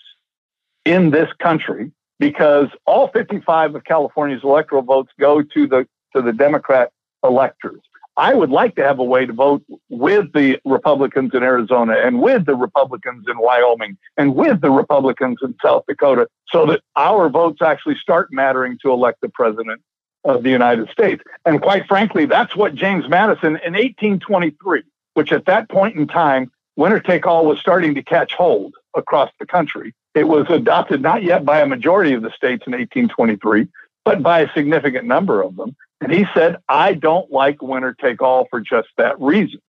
in 0.86 1.10
this 1.10 1.28
country 1.42 1.92
because 2.20 2.68
all 2.86 3.08
55 3.08 3.74
of 3.74 3.84
California's 3.84 4.42
electoral 4.44 4.84
votes 4.84 5.10
go 5.20 5.42
to 5.42 5.68
the 5.68 5.88
to 6.16 6.22
the 6.22 6.32
Democrat 6.32 6.92
electors. 7.24 7.82
I 8.16 8.36
would 8.36 8.52
like 8.52 8.76
to 8.76 8.84
have 8.84 9.00
a 9.00 9.04
way 9.04 9.26
to 9.26 9.34
vote 9.34 9.64
with 9.90 10.34
the 10.34 10.60
Republicans 10.66 11.32
in 11.34 11.42
Arizona 11.42 11.96
and 12.04 12.22
with 12.22 12.46
the 12.46 12.56
Republicans 12.56 13.26
in 13.28 13.40
Wyoming 13.40 13.98
and 14.18 14.36
with 14.36 14.62
the 14.62 14.70
Republicans 14.70 15.40
in 15.42 15.56
South 15.64 15.86
Dakota 15.88 16.28
so 16.52 16.68
that 16.68 16.82
our 16.96 17.28
votes 17.30 17.64
actually 17.64 17.96
start 17.96 18.28
mattering 18.32 18.78
to 18.84 18.92
elect 18.92 19.22
the 19.22 19.30
president 19.30 19.82
of 20.24 20.44
the 20.44 20.50
United 20.50 20.90
States. 20.90 21.24
And 21.46 21.62
quite 21.62 21.88
frankly, 21.88 22.26
that's 22.26 22.56
what 22.56 22.76
James 22.76 23.08
Madison 23.08 23.58
in 23.58 23.74
1823, 23.74 24.84
which 25.14 25.32
at 25.32 25.46
that 25.46 25.70
point 25.70 25.96
in 25.96 26.08
time, 26.08 26.52
winner 26.76 27.00
take 27.00 27.26
all 27.26 27.46
was 27.46 27.60
starting 27.60 27.96
to 27.96 28.04
catch 28.04 28.34
hold 28.34 28.76
across 28.96 29.32
the 29.40 29.46
country. 29.46 29.94
It 30.16 30.28
was 30.28 30.48
adopted 30.50 31.02
not 31.02 31.24
yet 31.24 31.46
by 31.46 31.62
a 31.62 31.66
majority 31.66 32.14
of 32.14 32.22
the 32.22 32.32
states 32.32 32.64
in 32.68 32.74
1823, 32.74 33.68
but 34.04 34.24
by 34.24 34.42
a 34.42 34.54
significant 34.54 35.06
number 35.06 35.42
of 35.42 35.56
them. 35.56 35.76
And 36.02 36.12
he 36.12 36.26
said, 36.34 36.58
I 36.68 36.94
don't 36.94 37.32
like 37.32 37.62
winner 37.62 37.94
take 37.94 38.22
all 38.22 38.48
for 38.50 38.60
just 38.62 38.90
that 38.98 39.20
reason. 39.20 39.62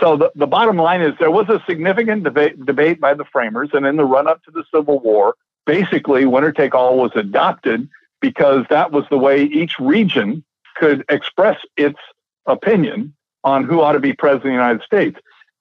So 0.00 0.16
the, 0.16 0.30
the 0.34 0.46
bottom 0.46 0.76
line 0.76 1.00
is 1.00 1.14
there 1.18 1.30
was 1.30 1.48
a 1.48 1.62
significant 1.66 2.24
debate, 2.24 2.64
debate 2.66 3.00
by 3.00 3.14
the 3.14 3.24
framers, 3.24 3.70
and 3.72 3.86
in 3.86 3.96
the 3.96 4.04
run 4.04 4.28
up 4.28 4.42
to 4.44 4.50
the 4.50 4.64
Civil 4.74 4.98
War, 5.00 5.34
basically 5.64 6.26
winner 6.26 6.52
take 6.52 6.74
all 6.74 6.98
was 6.98 7.12
adopted 7.14 7.88
because 8.26 8.66
that 8.70 8.90
was 8.90 9.04
the 9.08 9.16
way 9.16 9.44
each 9.44 9.78
region 9.78 10.42
could 10.74 11.04
express 11.08 11.60
its 11.76 12.00
opinion 12.46 13.14
on 13.44 13.62
who 13.62 13.80
ought 13.80 13.92
to 13.92 14.00
be 14.00 14.12
president 14.12 14.46
of 14.46 14.48
the 14.48 14.52
United 14.52 14.82
States. 14.82 15.16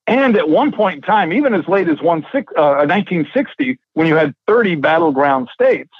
And 0.08 0.36
at 0.36 0.49
one 0.49 0.71
point 0.71 0.95
in 0.95 1.01
time, 1.04 1.32
even 1.32 1.54
as 1.54 1.67
late 1.67 1.88
as 1.88 2.01
one 2.01 2.25
six, 2.32 2.51
uh, 2.58 2.88
1960, 2.88 3.78
when 3.93 4.08
you 4.08 4.15
had 4.15 4.34
30 4.47 4.78
battleground 4.78 5.49
states, 5.54 5.91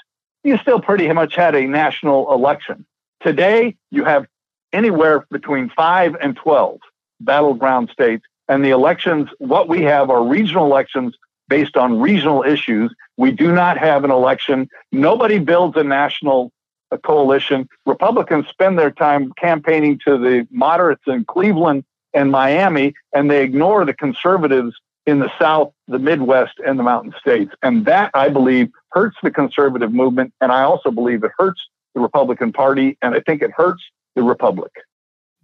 you 0.42 0.58
still 0.58 0.80
pretty 0.80 1.12
much 1.12 1.36
had 1.36 1.54
a 1.54 1.68
national 1.68 2.32
election. 2.32 2.84
Today, 3.20 3.76
you 3.92 4.02
have 4.02 4.26
anywhere 4.72 5.24
between 5.30 5.70
five 5.70 6.16
and 6.20 6.34
12 6.34 6.80
battleground 7.20 7.90
states. 7.92 8.24
And 8.48 8.64
the 8.64 8.70
elections, 8.70 9.28
what 9.38 9.68
we 9.68 9.82
have 9.82 10.10
are 10.10 10.24
regional 10.24 10.66
elections 10.66 11.14
based 11.48 11.76
on 11.76 12.00
regional 12.00 12.42
issues. 12.42 12.92
We 13.16 13.30
do 13.30 13.52
not 13.52 13.78
have 13.78 14.02
an 14.04 14.10
election. 14.10 14.68
Nobody 14.90 15.38
builds 15.38 15.76
a 15.76 15.84
national 15.84 16.52
a 16.90 16.98
coalition. 16.98 17.68
Republicans 17.84 18.46
spend 18.48 18.78
their 18.78 18.90
time 18.90 19.32
campaigning 19.38 19.98
to 20.06 20.18
the 20.18 20.46
moderates 20.50 21.02
in 21.06 21.24
Cleveland 21.24 21.84
and 22.14 22.30
Miami, 22.30 22.94
and 23.14 23.30
they 23.30 23.42
ignore 23.42 23.84
the 23.84 23.94
conservatives 23.94 24.74
in 25.06 25.20
the 25.20 25.30
South, 25.38 25.72
the 25.86 25.98
Midwest, 25.98 26.54
and 26.66 26.78
the 26.78 26.82
Mountain 26.82 27.14
States. 27.20 27.52
And 27.62 27.84
that, 27.86 28.10
I 28.14 28.28
believe, 28.28 28.68
hurts 28.90 29.16
the 29.22 29.30
conservative 29.30 29.92
movement. 29.92 30.32
And 30.40 30.50
I 30.50 30.62
also 30.62 30.90
believe 30.90 31.22
it 31.22 31.30
hurts 31.38 31.60
the 31.94 32.00
Republican 32.00 32.52
Party, 32.52 32.98
and 33.02 33.14
I 33.14 33.20
think 33.20 33.42
it 33.42 33.50
hurts 33.56 33.82
the 34.14 34.22
Republic. 34.22 34.72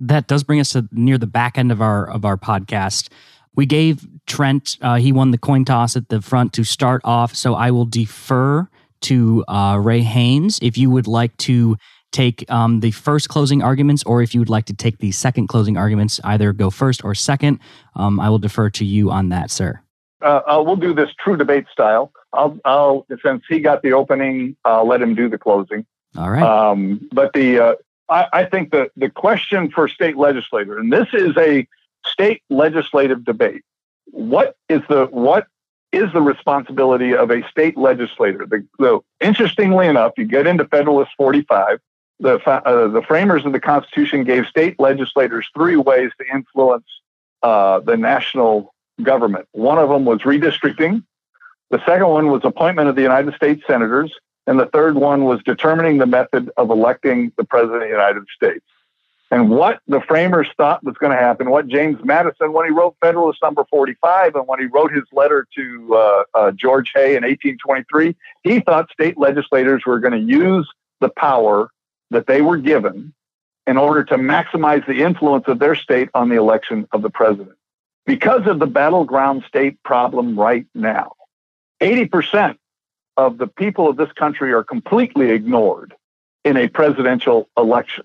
That 0.00 0.26
does 0.26 0.42
bring 0.42 0.58
us 0.58 0.70
to 0.70 0.88
near 0.90 1.18
the 1.18 1.28
back 1.28 1.56
end 1.58 1.70
of 1.70 1.80
our 1.80 2.10
of 2.10 2.24
our 2.24 2.36
podcast. 2.36 3.08
We 3.54 3.66
gave 3.66 4.06
Trent, 4.26 4.78
uh, 4.80 4.96
he 4.96 5.12
won 5.12 5.30
the 5.30 5.38
coin 5.38 5.64
toss 5.64 5.94
at 5.94 6.08
the 6.08 6.22
front 6.22 6.54
to 6.54 6.64
start 6.64 7.02
off. 7.04 7.34
So 7.34 7.54
I 7.54 7.70
will 7.70 7.84
defer 7.84 8.68
to 9.02 9.44
uh, 9.48 9.78
Ray 9.80 10.00
Haynes 10.00 10.58
if 10.62 10.76
you 10.76 10.90
would 10.90 11.06
like 11.06 11.36
to 11.38 11.76
take 12.12 12.44
um, 12.50 12.80
the 12.80 12.90
first 12.90 13.28
closing 13.28 13.62
arguments 13.62 14.02
or 14.04 14.22
if 14.22 14.34
you 14.34 14.40
would 14.40 14.50
like 14.50 14.66
to 14.66 14.74
take 14.74 14.98
the 14.98 15.10
second 15.12 15.48
closing 15.48 15.76
arguments, 15.76 16.20
either 16.24 16.52
go 16.52 16.70
first 16.70 17.04
or 17.04 17.14
second. 17.14 17.58
Um, 17.96 18.20
I 18.20 18.28
will 18.28 18.38
defer 18.38 18.70
to 18.70 18.84
you 18.84 19.10
on 19.10 19.30
that, 19.30 19.50
sir. 19.50 19.80
Uh, 20.20 20.40
uh, 20.46 20.62
we'll 20.64 20.76
do 20.76 20.94
this 20.94 21.10
true 21.18 21.36
debate 21.36 21.66
style. 21.72 22.12
I'll, 22.32 22.58
I'll, 22.64 23.06
since 23.24 23.42
he 23.48 23.60
got 23.60 23.82
the 23.82 23.92
opening, 23.92 24.56
I'll 24.64 24.86
let 24.86 25.02
him 25.02 25.14
do 25.14 25.28
the 25.28 25.38
closing. 25.38 25.84
All 26.16 26.30
right. 26.30 26.42
Um, 26.42 27.08
but 27.12 27.32
the, 27.32 27.58
uh, 27.58 27.74
I, 28.08 28.26
I 28.32 28.44
think 28.44 28.70
the, 28.70 28.90
the 28.96 29.08
question 29.08 29.70
for 29.70 29.88
state 29.88 30.16
legislator, 30.16 30.78
and 30.78 30.92
this 30.92 31.08
is 31.12 31.36
a 31.36 31.66
state 32.06 32.42
legislative 32.50 33.24
debate. 33.24 33.62
What 34.06 34.56
is 34.68 34.82
the 34.88 35.06
what 35.06 35.46
is 35.92 36.12
the 36.12 36.22
responsibility 36.22 37.14
of 37.14 37.30
a 37.30 37.46
state 37.48 37.76
legislator? 37.76 38.46
The, 38.46 38.66
the 38.78 39.00
interestingly 39.20 39.86
enough, 39.86 40.12
you 40.16 40.24
get 40.24 40.46
into 40.46 40.66
Federalist 40.66 41.12
45. 41.16 41.78
The 42.20 42.38
uh, 42.48 42.88
the 42.88 43.02
framers 43.02 43.44
of 43.44 43.52
the 43.52 43.60
Constitution 43.60 44.24
gave 44.24 44.46
state 44.46 44.78
legislators 44.78 45.48
three 45.54 45.76
ways 45.76 46.10
to 46.18 46.34
influence 46.34 46.86
uh, 47.42 47.80
the 47.80 47.96
national 47.96 48.74
government. 49.02 49.48
One 49.52 49.78
of 49.78 49.88
them 49.88 50.04
was 50.04 50.20
redistricting. 50.20 51.04
The 51.70 51.84
second 51.84 52.08
one 52.08 52.28
was 52.28 52.42
appointment 52.44 52.88
of 52.88 52.96
the 52.96 53.02
United 53.02 53.34
States 53.34 53.62
senators. 53.66 54.12
And 54.46 54.58
the 54.58 54.66
third 54.66 54.96
one 54.96 55.24
was 55.24 55.40
determining 55.44 55.98
the 55.98 56.06
method 56.06 56.50
of 56.56 56.70
electing 56.70 57.32
the 57.36 57.44
President 57.44 57.82
of 57.82 57.88
the 57.88 57.94
United 57.94 58.24
States. 58.34 58.64
And 59.32 59.48
what 59.48 59.80
the 59.88 60.02
framers 60.02 60.46
thought 60.58 60.84
was 60.84 60.94
going 60.98 61.10
to 61.10 61.16
happen, 61.16 61.48
what 61.48 61.66
James 61.66 61.98
Madison, 62.04 62.52
when 62.52 62.66
he 62.66 62.70
wrote 62.70 62.96
Federalist 63.00 63.40
Number 63.42 63.64
45 63.70 64.34
and 64.34 64.46
when 64.46 64.60
he 64.60 64.66
wrote 64.66 64.92
his 64.92 65.04
letter 65.10 65.46
to 65.56 65.94
uh, 65.94 66.22
uh, 66.34 66.50
George 66.50 66.92
Hay 66.94 67.16
in 67.16 67.22
1823, 67.22 68.14
he 68.42 68.60
thought 68.60 68.90
state 68.92 69.16
legislators 69.16 69.84
were 69.86 70.00
going 70.00 70.12
to 70.12 70.32
use 70.32 70.70
the 71.00 71.08
power 71.08 71.70
that 72.10 72.26
they 72.26 72.42
were 72.42 72.58
given 72.58 73.14
in 73.66 73.78
order 73.78 74.04
to 74.04 74.16
maximize 74.16 74.86
the 74.86 75.02
influence 75.02 75.44
of 75.46 75.58
their 75.58 75.76
state 75.76 76.10
on 76.12 76.28
the 76.28 76.36
election 76.36 76.86
of 76.92 77.00
the 77.00 77.08
president. 77.08 77.56
Because 78.04 78.46
of 78.46 78.58
the 78.58 78.66
battleground 78.66 79.44
state 79.48 79.82
problem 79.82 80.38
right 80.38 80.66
now, 80.74 81.12
80% 81.80 82.58
of 83.16 83.38
the 83.38 83.46
people 83.46 83.88
of 83.88 83.96
this 83.96 84.12
country 84.12 84.52
are 84.52 84.62
completely 84.62 85.30
ignored 85.30 85.94
in 86.44 86.58
a 86.58 86.68
presidential 86.68 87.48
election. 87.56 88.04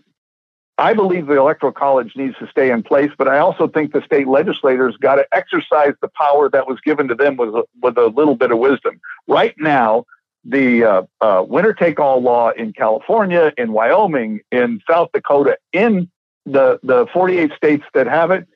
I 0.80 0.94
believe 0.94 1.26
the 1.26 1.38
Electoral 1.38 1.72
College 1.72 2.16
needs 2.16 2.38
to 2.38 2.48
stay 2.48 2.70
in 2.70 2.84
place, 2.84 3.12
but 3.18 3.28
I 3.28 3.40
also 3.40 3.68
think 3.68 3.94
the 3.94 4.04
state 4.04 4.28
legislators 4.28 4.96
got 4.98 5.16
to 5.16 5.26
exercise 5.34 5.94
the 6.02 6.08
power 6.10 6.50
that 6.50 6.68
was 6.68 6.80
given 6.82 7.08
to 7.08 7.16
them 7.16 7.36
with 7.36 7.50
a, 7.50 7.63
with 7.82 7.98
a 7.98 8.08
little 8.08 8.36
bit 8.36 8.52
of 8.52 8.60
wisdom. 8.60 9.00
Right 9.28 9.56
now, 9.58 10.06
the 10.44 10.84
uh, 10.84 11.02
uh, 11.20 11.44
winner 11.48 11.74
take 11.74 12.00
all 12.00 12.22
law 12.22 12.52
in 12.52 12.74
California, 12.74 13.52
in 13.58 13.74
Wyoming, 13.74 14.42
in 14.52 14.82
South 14.90 15.10
Dakota, 15.13 15.58
in 15.74 16.10
the, 16.46 16.80
the 16.84 17.08
48 17.12 17.52
states 17.54 17.84
that 17.96 18.06
have 18.06 18.30
it, 18.30 18.48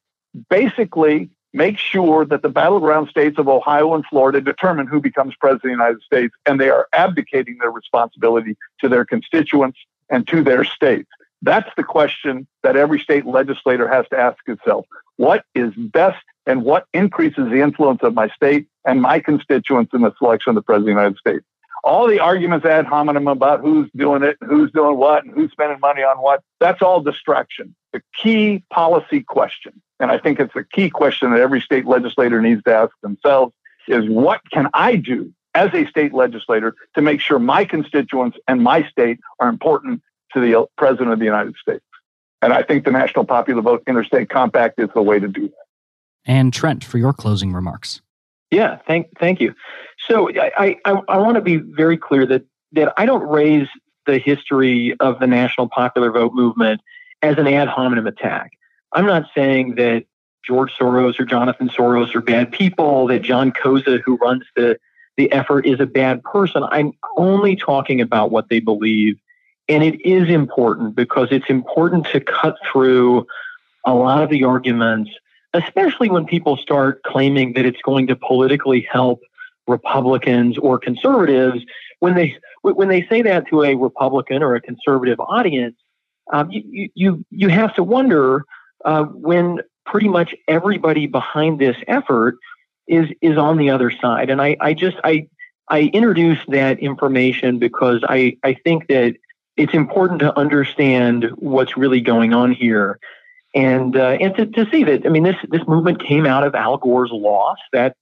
basically 0.49 1.29
make 1.53 1.77
sure 1.77 2.23
that 2.25 2.43
the 2.43 2.49
battleground 2.49 3.09
states 3.09 3.37
of 3.37 3.49
Ohio 3.49 3.93
and 3.93 4.05
Florida 4.05 4.39
determine 4.39 4.87
who 4.87 5.01
becomes 5.01 5.35
president 5.39 5.65
of 5.65 5.77
the 5.77 5.83
United 5.83 6.01
States, 6.03 6.33
and 6.45 6.61
they 6.61 6.69
are 6.69 6.87
abdicating 6.93 7.57
their 7.59 7.71
responsibility 7.71 8.55
to 8.79 8.87
their 8.87 9.05
constituents 9.05 9.79
and 10.09 10.27
to 10.27 10.43
their 10.43 10.63
states. 10.63 11.09
That's 11.41 11.69
the 11.75 11.83
question 11.83 12.47
that 12.63 12.75
every 12.75 12.99
state 12.99 13.25
legislator 13.25 13.87
has 13.87 14.05
to 14.09 14.17
ask 14.17 14.37
itself. 14.47 14.85
What 15.17 15.43
is 15.55 15.73
best 15.75 16.23
and 16.45 16.63
what 16.63 16.85
increases 16.93 17.49
the 17.49 17.61
influence 17.61 17.99
of 18.03 18.13
my 18.13 18.29
state 18.29 18.67
and 18.85 19.01
my 19.01 19.19
constituents 19.19 19.91
in 19.93 20.01
the 20.01 20.13
selection 20.17 20.51
of 20.51 20.55
the 20.55 20.61
President 20.61 20.89
of 20.89 20.95
the 20.95 21.01
United 21.01 21.17
States? 21.17 21.45
All 21.83 22.07
the 22.07 22.19
arguments 22.19 22.65
ad 22.65 22.85
hominem 22.85 23.27
about 23.27 23.61
who's 23.61 23.89
doing 23.95 24.21
it, 24.21 24.37
who's 24.41 24.71
doing 24.71 24.97
what, 24.97 25.23
and 25.23 25.33
who's 25.33 25.51
spending 25.51 25.79
money 25.79 26.03
on 26.03 26.17
what, 26.17 26.41
that's 26.59 26.81
all 26.81 27.01
distraction. 27.01 27.75
The 27.91 28.03
key 28.21 28.63
policy 28.71 29.21
question, 29.21 29.81
and 29.99 30.11
I 30.11 30.19
think 30.19 30.39
it's 30.39 30.55
a 30.55 30.63
key 30.63 30.91
question 30.91 31.31
that 31.31 31.39
every 31.39 31.59
state 31.59 31.87
legislator 31.87 32.39
needs 32.39 32.61
to 32.63 32.73
ask 32.73 32.91
themselves, 33.01 33.53
is 33.87 34.07
what 34.07 34.41
can 34.51 34.67
I 34.75 34.95
do 34.95 35.33
as 35.55 35.73
a 35.73 35.85
state 35.87 36.13
legislator 36.13 36.75
to 36.95 37.01
make 37.01 37.19
sure 37.19 37.39
my 37.39 37.65
constituents 37.65 38.37
and 38.47 38.61
my 38.61 38.87
state 38.87 39.19
are 39.39 39.49
important 39.49 40.01
to 40.33 40.39
the 40.39 40.65
President 40.77 41.11
of 41.11 41.19
the 41.19 41.25
United 41.25 41.55
States. 41.55 41.83
And 42.41 42.53
I 42.53 42.63
think 42.63 42.85
the 42.85 42.91
National 42.91 43.25
Popular 43.25 43.61
Vote 43.61 43.83
Interstate 43.87 44.29
Compact 44.29 44.79
is 44.79 44.89
the 44.95 45.01
way 45.01 45.19
to 45.19 45.27
do 45.27 45.47
that. 45.47 45.65
And 46.25 46.53
Trent, 46.53 46.83
for 46.83 46.97
your 46.97 47.13
closing 47.13 47.53
remarks. 47.53 48.01
Yeah, 48.49 48.79
thank 48.85 49.07
thank 49.17 49.39
you. 49.39 49.53
So 50.07 50.29
I, 50.29 50.77
I, 50.85 51.01
I 51.07 51.17
want 51.17 51.35
to 51.35 51.41
be 51.41 51.57
very 51.57 51.97
clear 51.97 52.25
that 52.25 52.43
that 52.73 52.93
I 52.97 53.05
don't 53.05 53.23
raise 53.23 53.67
the 54.05 54.17
history 54.17 54.95
of 54.99 55.19
the 55.19 55.27
national 55.27 55.69
popular 55.69 56.11
vote 56.11 56.33
movement 56.33 56.81
as 57.21 57.37
an 57.37 57.47
ad 57.47 57.67
hominem 57.67 58.07
attack. 58.07 58.51
I'm 58.93 59.05
not 59.05 59.25
saying 59.35 59.75
that 59.75 60.05
George 60.43 60.71
Soros 60.79 61.19
or 61.19 61.25
Jonathan 61.25 61.69
Soros 61.69 62.15
are 62.15 62.21
bad 62.21 62.51
people, 62.51 63.07
that 63.07 63.21
John 63.21 63.51
Koza, 63.51 64.01
who 64.03 64.17
runs 64.17 64.43
the, 64.55 64.77
the 65.17 65.31
effort, 65.31 65.65
is 65.65 65.79
a 65.79 65.85
bad 65.85 66.23
person. 66.23 66.63
I'm 66.71 66.93
only 67.15 67.55
talking 67.55 68.01
about 68.01 68.31
what 68.31 68.49
they 68.49 68.59
believe 68.59 69.17
and 69.71 69.83
it 69.83 70.05
is 70.05 70.27
important 70.27 70.95
because 70.95 71.29
it's 71.31 71.49
important 71.49 72.05
to 72.07 72.19
cut 72.19 72.57
through 72.69 73.25
a 73.85 73.93
lot 73.93 74.21
of 74.21 74.29
the 74.29 74.43
arguments, 74.43 75.09
especially 75.53 76.09
when 76.09 76.25
people 76.25 76.57
start 76.57 77.01
claiming 77.03 77.53
that 77.53 77.65
it's 77.65 77.81
going 77.81 78.05
to 78.07 78.15
politically 78.17 78.85
help 78.91 79.21
Republicans 79.67 80.57
or 80.57 80.77
conservatives. 80.77 81.63
When 81.99 82.15
they 82.15 82.35
when 82.63 82.89
they 82.89 83.07
say 83.07 83.21
that 83.21 83.47
to 83.47 83.63
a 83.63 83.75
Republican 83.75 84.43
or 84.43 84.55
a 84.55 84.61
conservative 84.61 85.19
audience, 85.21 85.77
um, 86.33 86.51
you, 86.51 86.89
you 86.93 87.25
you 87.29 87.47
have 87.47 87.73
to 87.75 87.83
wonder 87.83 88.43
uh, 88.83 89.05
when 89.05 89.59
pretty 89.85 90.09
much 90.09 90.35
everybody 90.49 91.07
behind 91.07 91.59
this 91.59 91.77
effort 91.87 92.35
is 92.87 93.07
is 93.21 93.37
on 93.37 93.55
the 93.57 93.69
other 93.69 93.89
side. 93.89 94.29
And 94.29 94.41
I, 94.41 94.57
I 94.59 94.73
just 94.73 94.97
I 95.05 95.27
I 95.69 95.83
introduced 95.93 96.49
that 96.49 96.79
information 96.79 97.57
because 97.57 98.03
I, 98.09 98.37
I 98.43 98.53
think 98.53 98.87
that 98.89 99.15
it's 99.57 99.73
important 99.73 100.19
to 100.21 100.37
understand 100.37 101.25
what's 101.35 101.77
really 101.77 102.01
going 102.01 102.33
on 102.33 102.51
here 102.51 102.99
and 103.53 103.95
uh, 103.97 104.17
and 104.19 104.35
to, 104.35 104.45
to 104.45 104.69
see 104.71 104.83
that 104.85 105.05
I 105.05 105.09
mean 105.09 105.23
this 105.23 105.35
this 105.49 105.67
movement 105.67 106.03
came 106.03 106.25
out 106.25 106.43
of 106.43 106.55
Al 106.55 106.77
Gore's 106.77 107.11
loss 107.11 107.57
that 107.73 107.95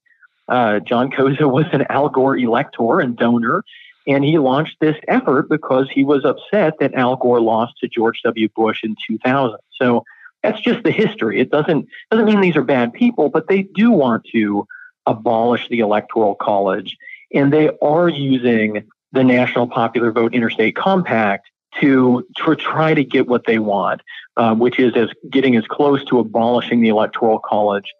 uh, 0.48 0.80
John 0.80 1.10
Koza 1.10 1.52
was 1.52 1.66
an 1.72 1.86
Al 1.90 2.10
Gore 2.10 2.38
elector 2.38 3.00
and 3.00 3.16
donor, 3.16 3.64
and 4.08 4.24
he 4.24 4.38
launched 4.38 4.78
this 4.80 4.98
effort 5.08 5.50
because 5.50 5.90
he 5.92 6.04
was 6.04 6.26
upset 6.26 6.76
that 6.80 6.94
Al 6.94 7.16
Gore 7.16 7.42
lost 7.42 7.74
to 7.80 7.88
George 7.88 8.22
W. 8.24 8.48
Bush 8.56 8.82
in 8.84 8.96
2000. 9.08 9.58
So 9.72 10.04
that's 10.44 10.62
just 10.62 10.84
the 10.84 10.92
history. 10.92 11.40
It 11.40 11.50
doesn't 11.50 11.88
doesn't 12.12 12.26
mean 12.26 12.42
these 12.42 12.56
are 12.56 12.64
bad 12.64 12.94
people, 12.94 13.30
but 13.30 13.48
they 13.48 13.64
do 13.64 13.92
want 13.92 14.26
to 14.32 14.68
abolish 15.06 15.68
the 15.70 15.80
electoral 15.80 16.36
college, 16.36 16.96
and 17.34 17.52
they 17.52 17.72
are 17.82 18.08
using 18.08 18.88
the 19.12 19.24
National 19.24 19.68
Popular 19.68 20.12
Vote 20.12 20.34
Interstate 20.34 20.76
Compact 20.76 21.50
to, 21.82 22.26
to 22.38 22.56
try 22.56 22.94
to 22.94 23.04
get 23.04 23.28
what 23.28 23.46
they 23.46 23.60
want, 23.60 24.02
uh, 24.38 24.56
which 24.56 24.80
is 24.80 24.96
as 24.96 25.10
getting 25.30 25.56
as 25.56 25.66
close 25.68 26.04
to 26.06 26.20
abolishing 26.20 26.82
the 26.82 26.90
Electoral 26.90 27.40
College 27.40 27.94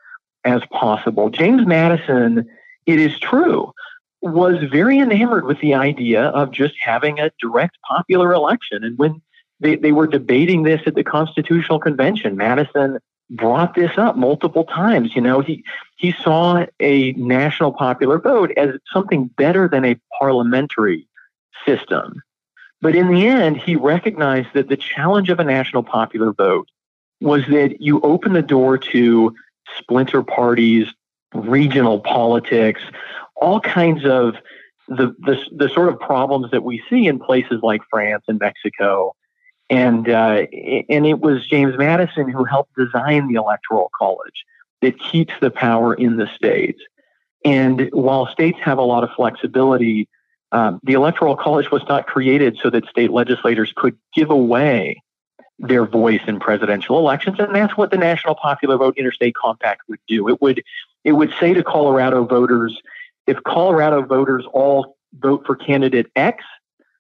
as 0.44 0.62
possible. 0.72 1.30
James 1.30 1.66
Madison, 1.66 2.46
it 2.86 3.00
is 3.00 3.20
true, 3.20 3.72
was 4.22 4.58
very 4.72 5.00
enamored 5.00 5.46
with 5.46 5.60
the 5.62 5.74
idea 5.74 6.24
of 6.24 6.52
just 6.52 6.76
having 6.82 7.20
a 7.20 7.32
direct 7.40 7.78
popular 7.88 8.34
election. 8.34 8.84
And 8.84 8.98
when 8.98 9.22
they, 9.60 9.76
they 9.76 9.92
were 9.92 10.08
debating 10.08 10.64
this 10.64 10.82
at 10.86 10.96
the 10.96 11.04
Constitutional 11.04 11.80
Convention, 11.80 12.36
Madison 12.36 13.00
brought 13.30 13.76
this 13.76 13.92
up 13.98 14.16
multiple 14.18 14.66
times. 14.66 15.16
You 15.16 15.22
know, 15.22 15.42
he 15.42 15.64
he 15.98 16.12
saw 16.12 16.66
a 16.80 17.12
national 17.14 17.74
popular 17.74 18.20
vote 18.20 18.52
as 18.58 18.76
something 18.92 19.28
better 19.38 19.68
than 19.68 19.86
a 19.86 20.00
parliamentary 20.18 21.08
system. 21.66 22.22
But 22.82 22.96
in 22.96 23.12
the 23.12 23.28
end, 23.28 23.58
he 23.58 23.76
recognized 23.76 24.50
that 24.54 24.70
the 24.70 24.78
challenge 24.78 25.30
of 25.30 25.40
a 25.40 25.44
national 25.44 25.84
popular 25.84 26.32
vote 26.32 26.70
was 27.20 27.46
that 27.48 27.82
you 27.82 28.00
open 28.02 28.34
the 28.34 28.42
door 28.42 28.78
to 28.78 29.36
splinter 29.78 30.24
parties, 30.24 30.88
regional 31.34 32.00
politics, 32.00 32.82
all 33.36 33.60
kinds 33.60 34.06
of 34.06 34.36
the, 34.88 35.14
the, 35.20 35.38
the 35.56 35.70
sort 35.70 35.90
of 35.90 36.00
problems 36.00 36.52
that 36.52 36.64
we 36.64 36.82
see 36.90 37.08
in 37.08 37.20
places 37.20 37.60
like 37.62 37.82
France 37.90 38.24
and 38.28 38.40
Mexico. 38.40 39.14
And, 39.70 40.10
uh, 40.10 40.48
and 40.90 41.06
it 41.06 41.20
was 41.20 41.46
James 41.48 41.78
Madison 41.78 42.30
who 42.30 42.44
helped 42.44 42.76
design 42.76 43.28
the 43.28 43.36
Electoral 43.36 43.92
College 43.98 44.46
that 44.82 45.00
keeps 45.00 45.34
the 45.42 45.52
power 45.52 45.94
in 45.94 46.18
the 46.18 46.28
states. 46.36 46.82
And 47.46 47.90
while 47.92 48.28
states 48.28 48.58
have 48.62 48.78
a 48.78 48.84
lot 48.84 49.04
of 49.04 49.12
flexibility, 49.16 50.10
um, 50.52 50.80
the 50.84 50.94
Electoral 50.94 51.36
College 51.36 51.72
was 51.72 51.84
not 51.88 52.08
created 52.08 52.60
so 52.62 52.70
that 52.72 52.88
state 52.88 53.12
legislators 53.12 53.72
could 53.76 53.98
give 54.16 54.32
away 54.32 55.02
their 55.60 55.86
voice 55.86 56.22
in 56.26 56.40
presidential 56.40 56.98
elections, 56.98 57.38
and 57.38 57.54
that's 57.54 57.76
what 57.76 57.92
the 57.92 57.98
National 57.98 58.34
Popular 58.34 58.78
Vote 58.78 58.98
Interstate 58.98 59.36
Compact 59.36 59.82
would 59.90 60.00
do. 60.08 60.30
It 60.30 60.42
would 60.42 60.64
it 61.04 61.12
would 61.14 61.34
say 61.40 61.54
to 61.54 61.64
Colorado 61.64 62.26
voters, 62.26 62.78
if 63.28 63.38
Colorado 63.44 64.02
voters 64.02 64.46
all 64.54 64.98
vote 65.14 65.46
for 65.46 65.56
candidate 65.56 66.08
X, 66.16 66.44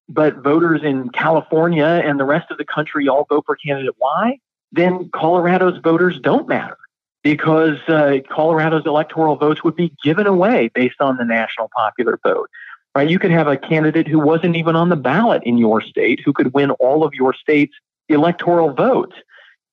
but 0.10 0.38
voters 0.38 0.82
in 0.84 1.10
California 1.10 1.86
and 1.86 2.20
the 2.20 2.26
rest 2.26 2.50
of 2.52 2.58
the 2.58 2.66
country 2.66 3.08
all 3.08 3.26
vote 3.30 3.44
for 3.46 3.56
candidate 3.56 3.96
Y, 4.00 4.40
then 4.72 5.10
Colorado's 5.14 5.80
voters 5.80 6.20
don't 6.22 6.48
matter 6.48 6.78
because 7.24 7.78
uh, 7.88 8.18
Colorado's 8.30 8.86
electoral 8.86 9.36
votes 9.36 9.64
would 9.64 9.76
be 9.76 9.94
given 10.04 10.26
away 10.26 10.72
based 10.74 11.00
on 11.00 11.18
the 11.18 11.26
national 11.26 11.70
popular 11.76 12.20
vote. 12.24 12.50
Right? 12.96 13.10
You 13.10 13.20
could 13.20 13.32
have 13.32 13.48
a 13.48 13.56
candidate 13.56 14.08
who 14.08 14.20
wasn't 14.20 14.56
even 14.56 14.76
on 14.76 14.90
the 14.90 14.96
ballot 14.96 15.44
in 15.46 15.58
your 15.58 15.80
state 15.82 16.22
who 16.26 16.34
could 16.34 16.54
win 16.54 16.72
all 16.72 17.04
of 17.04 17.14
your 17.14 17.34
state's 17.34 17.76
electoral 18.10 18.74
votes 18.74 19.16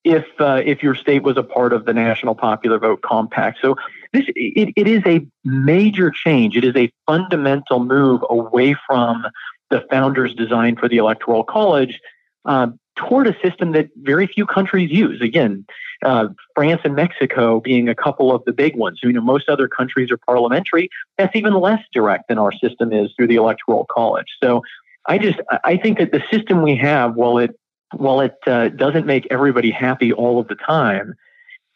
if 0.05 0.25
uh, 0.39 0.63
if 0.65 0.83
your 0.83 0.95
state 0.95 1.23
was 1.23 1.37
a 1.37 1.43
part 1.43 1.73
of 1.73 1.87
the 1.87 1.95
national 1.95 2.35
popular 2.35 2.79
vote 2.79 3.01
compact. 3.03 3.59
So 3.63 3.77
this 4.13 4.25
it, 4.37 4.73
it 4.77 4.87
is 4.87 5.03
a 5.07 5.27
major 5.45 6.11
change. 6.11 6.57
It 6.57 6.65
is 6.65 6.77
a 6.77 6.93
fundamental 7.07 7.83
move 7.83 8.21
away 8.29 8.77
from 8.87 9.25
the 9.71 9.85
founders' 9.91 10.35
designed 10.35 10.79
for 10.79 10.89
the 10.89 10.97
electoral 10.97 11.45
college 11.45 12.01
uh, 12.45 12.69
toward 12.97 13.27
a 13.27 13.37
system 13.41 13.73
that 13.73 13.89
very 13.97 14.27
few 14.27 14.47
countries 14.47 14.91
use. 14.91 15.21
Again, 15.21 15.67
uh, 16.05 16.29
France 16.55 16.81
and 16.85 16.95
Mexico 16.95 17.61
being 17.61 17.89
a 17.89 17.95
couple 17.95 18.35
of 18.35 18.45
the 18.45 18.53
big 18.53 18.77
ones. 18.77 19.01
You 19.03 19.13
know, 19.13 19.21
most 19.21 19.49
other 19.49 19.69
countries 19.69 20.11
are 20.11 20.17
parliamentary. 20.17 20.89
That's 21.19 21.35
even 21.35 21.55
less 21.55 21.83
direct 21.93 22.29
than 22.29 22.39
our 22.39 22.53
system 22.53 22.93
is 22.93 23.13
through 23.17 23.29
the 23.29 23.37
electoral 23.37 23.87
college. 23.91 24.27
So 24.43 24.63
I 25.07 25.19
just 25.19 25.39
I 25.65 25.77
think 25.77 25.99
that 25.99 26.13
the 26.13 26.23
system 26.31 26.63
we 26.63 26.77
have, 26.77 27.15
while 27.15 27.39
it 27.39 27.59
while 27.95 28.21
it 28.21 28.37
uh, 28.47 28.69
doesn't 28.71 29.07
make 29.07 29.27
everybody 29.31 29.71
happy 29.71 30.13
all 30.13 30.41
of 30.41 30.49
the 30.49 30.57
time, 30.57 31.15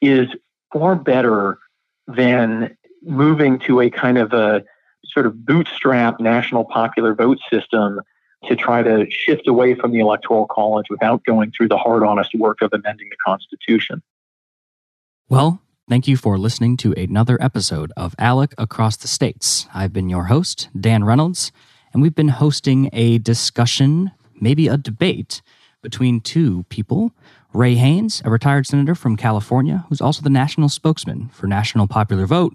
is 0.00 0.28
far 0.72 0.96
better 0.96 1.58
than 2.06 2.76
moving 3.02 3.58
to 3.60 3.80
a 3.80 3.90
kind 3.90 4.18
of 4.18 4.32
a 4.32 4.62
sort 5.04 5.26
of 5.26 5.44
bootstrap 5.44 6.20
national 6.20 6.64
popular 6.64 7.14
vote 7.14 7.38
system 7.50 8.00
to 8.46 8.56
try 8.56 8.82
to 8.82 9.06
shift 9.10 9.46
away 9.46 9.74
from 9.74 9.92
the 9.92 9.98
electoral 9.98 10.46
college 10.46 10.86
without 10.88 11.24
going 11.24 11.52
through 11.56 11.68
the 11.68 11.76
hard 11.76 12.02
honest 12.02 12.34
work 12.34 12.58
of 12.62 12.70
amending 12.72 13.08
the 13.10 13.16
constitution. 13.24 14.02
Well 15.28 15.60
thank 15.88 16.06
you 16.06 16.16
for 16.16 16.38
listening 16.38 16.76
to 16.78 16.92
another 16.92 17.36
episode 17.42 17.92
of 17.96 18.14
alec 18.18 18.54
across 18.56 18.96
the 18.96 19.08
states. 19.08 19.66
I've 19.74 19.92
been 19.92 20.08
your 20.08 20.24
host 20.24 20.68
dan 20.78 21.04
reynolds 21.04 21.52
and 21.92 22.00
we've 22.00 22.14
been 22.14 22.28
hosting 22.28 22.88
a 22.92 23.18
discussion 23.18 24.12
maybe 24.40 24.68
a 24.68 24.76
debate 24.76 25.42
between 25.82 26.20
two 26.20 26.64
people. 26.64 27.12
Ray 27.52 27.74
Haynes, 27.74 28.22
a 28.24 28.30
retired 28.30 28.66
senator 28.66 28.94
from 28.94 29.16
California, 29.16 29.84
who's 29.88 30.00
also 30.00 30.22
the 30.22 30.30
national 30.30 30.68
spokesman 30.68 31.28
for 31.28 31.46
National 31.46 31.86
Popular 31.86 32.26
Vote, 32.26 32.54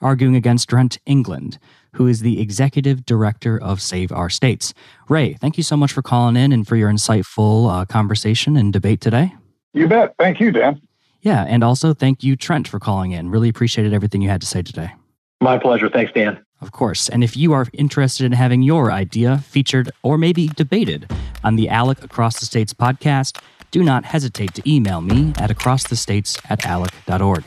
arguing 0.00 0.36
against 0.36 0.68
Trent 0.68 0.98
England, 1.06 1.58
who 1.92 2.06
is 2.06 2.20
the 2.20 2.40
executive 2.40 3.04
director 3.04 3.60
of 3.60 3.80
Save 3.80 4.12
Our 4.12 4.30
States. 4.30 4.74
Ray, 5.08 5.34
thank 5.34 5.56
you 5.56 5.62
so 5.62 5.76
much 5.76 5.92
for 5.92 6.02
calling 6.02 6.36
in 6.36 6.52
and 6.52 6.66
for 6.66 6.76
your 6.76 6.90
insightful 6.90 7.70
uh, 7.70 7.84
conversation 7.84 8.56
and 8.56 8.72
debate 8.72 9.00
today. 9.00 9.34
You 9.72 9.88
bet. 9.88 10.14
Thank 10.18 10.40
you, 10.40 10.50
Dan. 10.50 10.80
Yeah, 11.20 11.44
and 11.48 11.64
also 11.64 11.94
thank 11.94 12.22
you, 12.22 12.36
Trent, 12.36 12.68
for 12.68 12.78
calling 12.78 13.12
in. 13.12 13.30
Really 13.30 13.48
appreciated 13.48 13.92
everything 13.92 14.22
you 14.22 14.28
had 14.28 14.40
to 14.40 14.46
say 14.46 14.62
today. 14.62 14.92
My 15.40 15.58
pleasure. 15.58 15.88
Thanks, 15.88 16.12
Dan. 16.12 16.44
Of 16.60 16.72
course. 16.72 17.08
And 17.08 17.22
if 17.22 17.36
you 17.36 17.52
are 17.52 17.66
interested 17.72 18.26
in 18.26 18.32
having 18.32 18.62
your 18.62 18.90
idea 18.90 19.38
featured 19.38 19.90
or 20.02 20.18
maybe 20.18 20.48
debated 20.48 21.10
on 21.44 21.56
the 21.56 21.68
ALEC 21.68 22.02
Across 22.02 22.40
the 22.40 22.46
States 22.46 22.74
podcast, 22.74 23.40
do 23.70 23.82
not 23.82 24.04
hesitate 24.04 24.54
to 24.54 24.70
email 24.70 25.00
me 25.00 25.32
at 25.38 25.50
acrossthestates 25.50 26.40
at 26.50 26.64
alec.org. 26.66 27.44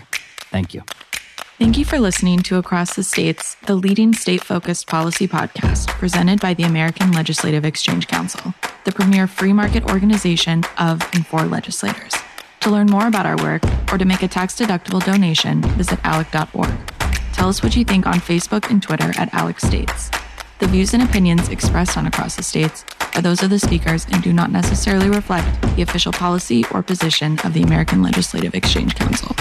Thank 0.51 0.73
you. 0.73 0.83
Thank 1.62 1.78
you 1.78 1.86
for 1.86 2.00
listening 2.00 2.39
to 2.39 2.58
Across 2.58 2.95
the 2.95 3.04
States, 3.04 3.54
the 3.67 3.76
leading 3.76 4.15
state 4.15 4.43
focused 4.43 4.88
policy 4.88 5.28
podcast 5.28 5.89
presented 5.89 6.41
by 6.41 6.56
the 6.56 6.63
American 6.63 7.12
Legislative 7.12 7.65
Exchange 7.65 8.08
Council, 8.08 8.56
the 8.84 8.91
premier 8.91 9.28
free 9.28 9.54
market 9.54 9.84
organization 9.84 10.63
of 10.80 11.08
and 11.13 11.24
for 11.24 11.43
legislators. 11.43 12.15
To 12.62 12.71
learn 12.71 12.88
more 12.88 13.06
about 13.06 13.28
our 13.28 13.38
work 13.43 13.62
or 13.91 14.00
to 14.00 14.06
make 14.06 14.24
a 14.24 14.28
tax 14.28 14.56
deductible 14.56 15.06
donation, 15.06 15.62
visit 15.78 16.00
alec.org. 16.04 16.74
Tell 17.32 17.50
us 17.50 17.62
what 17.62 17.76
you 17.76 17.86
think 17.86 18.08
on 18.08 18.15
Facebook 18.15 18.71
and 18.71 18.82
Twitter 18.82 19.13
at 19.19 19.32
Alec 19.32 19.60
States. 19.60 20.10
The 20.58 20.67
views 20.67 20.95
and 20.95 21.04
opinions 21.04 21.50
expressed 21.50 21.95
on 21.95 22.08
Across 22.08 22.38
the 22.38 22.43
States 22.43 22.86
are 23.13 23.21
those 23.21 23.43
of 23.43 23.52
the 23.52 23.60
speakers 23.60 24.08
and 24.12 24.24
do 24.24 24.34
not 24.34 24.50
necessarily 24.50 25.10
reflect 25.10 25.62
the 25.76 25.84
official 25.84 26.12
policy 26.12 26.65
or 26.71 26.82
position 26.82 27.38
of 27.43 27.54
the 27.54 27.62
American 27.62 28.02
Legislative 28.02 28.56
Exchange 28.56 28.95
Council. 28.95 29.36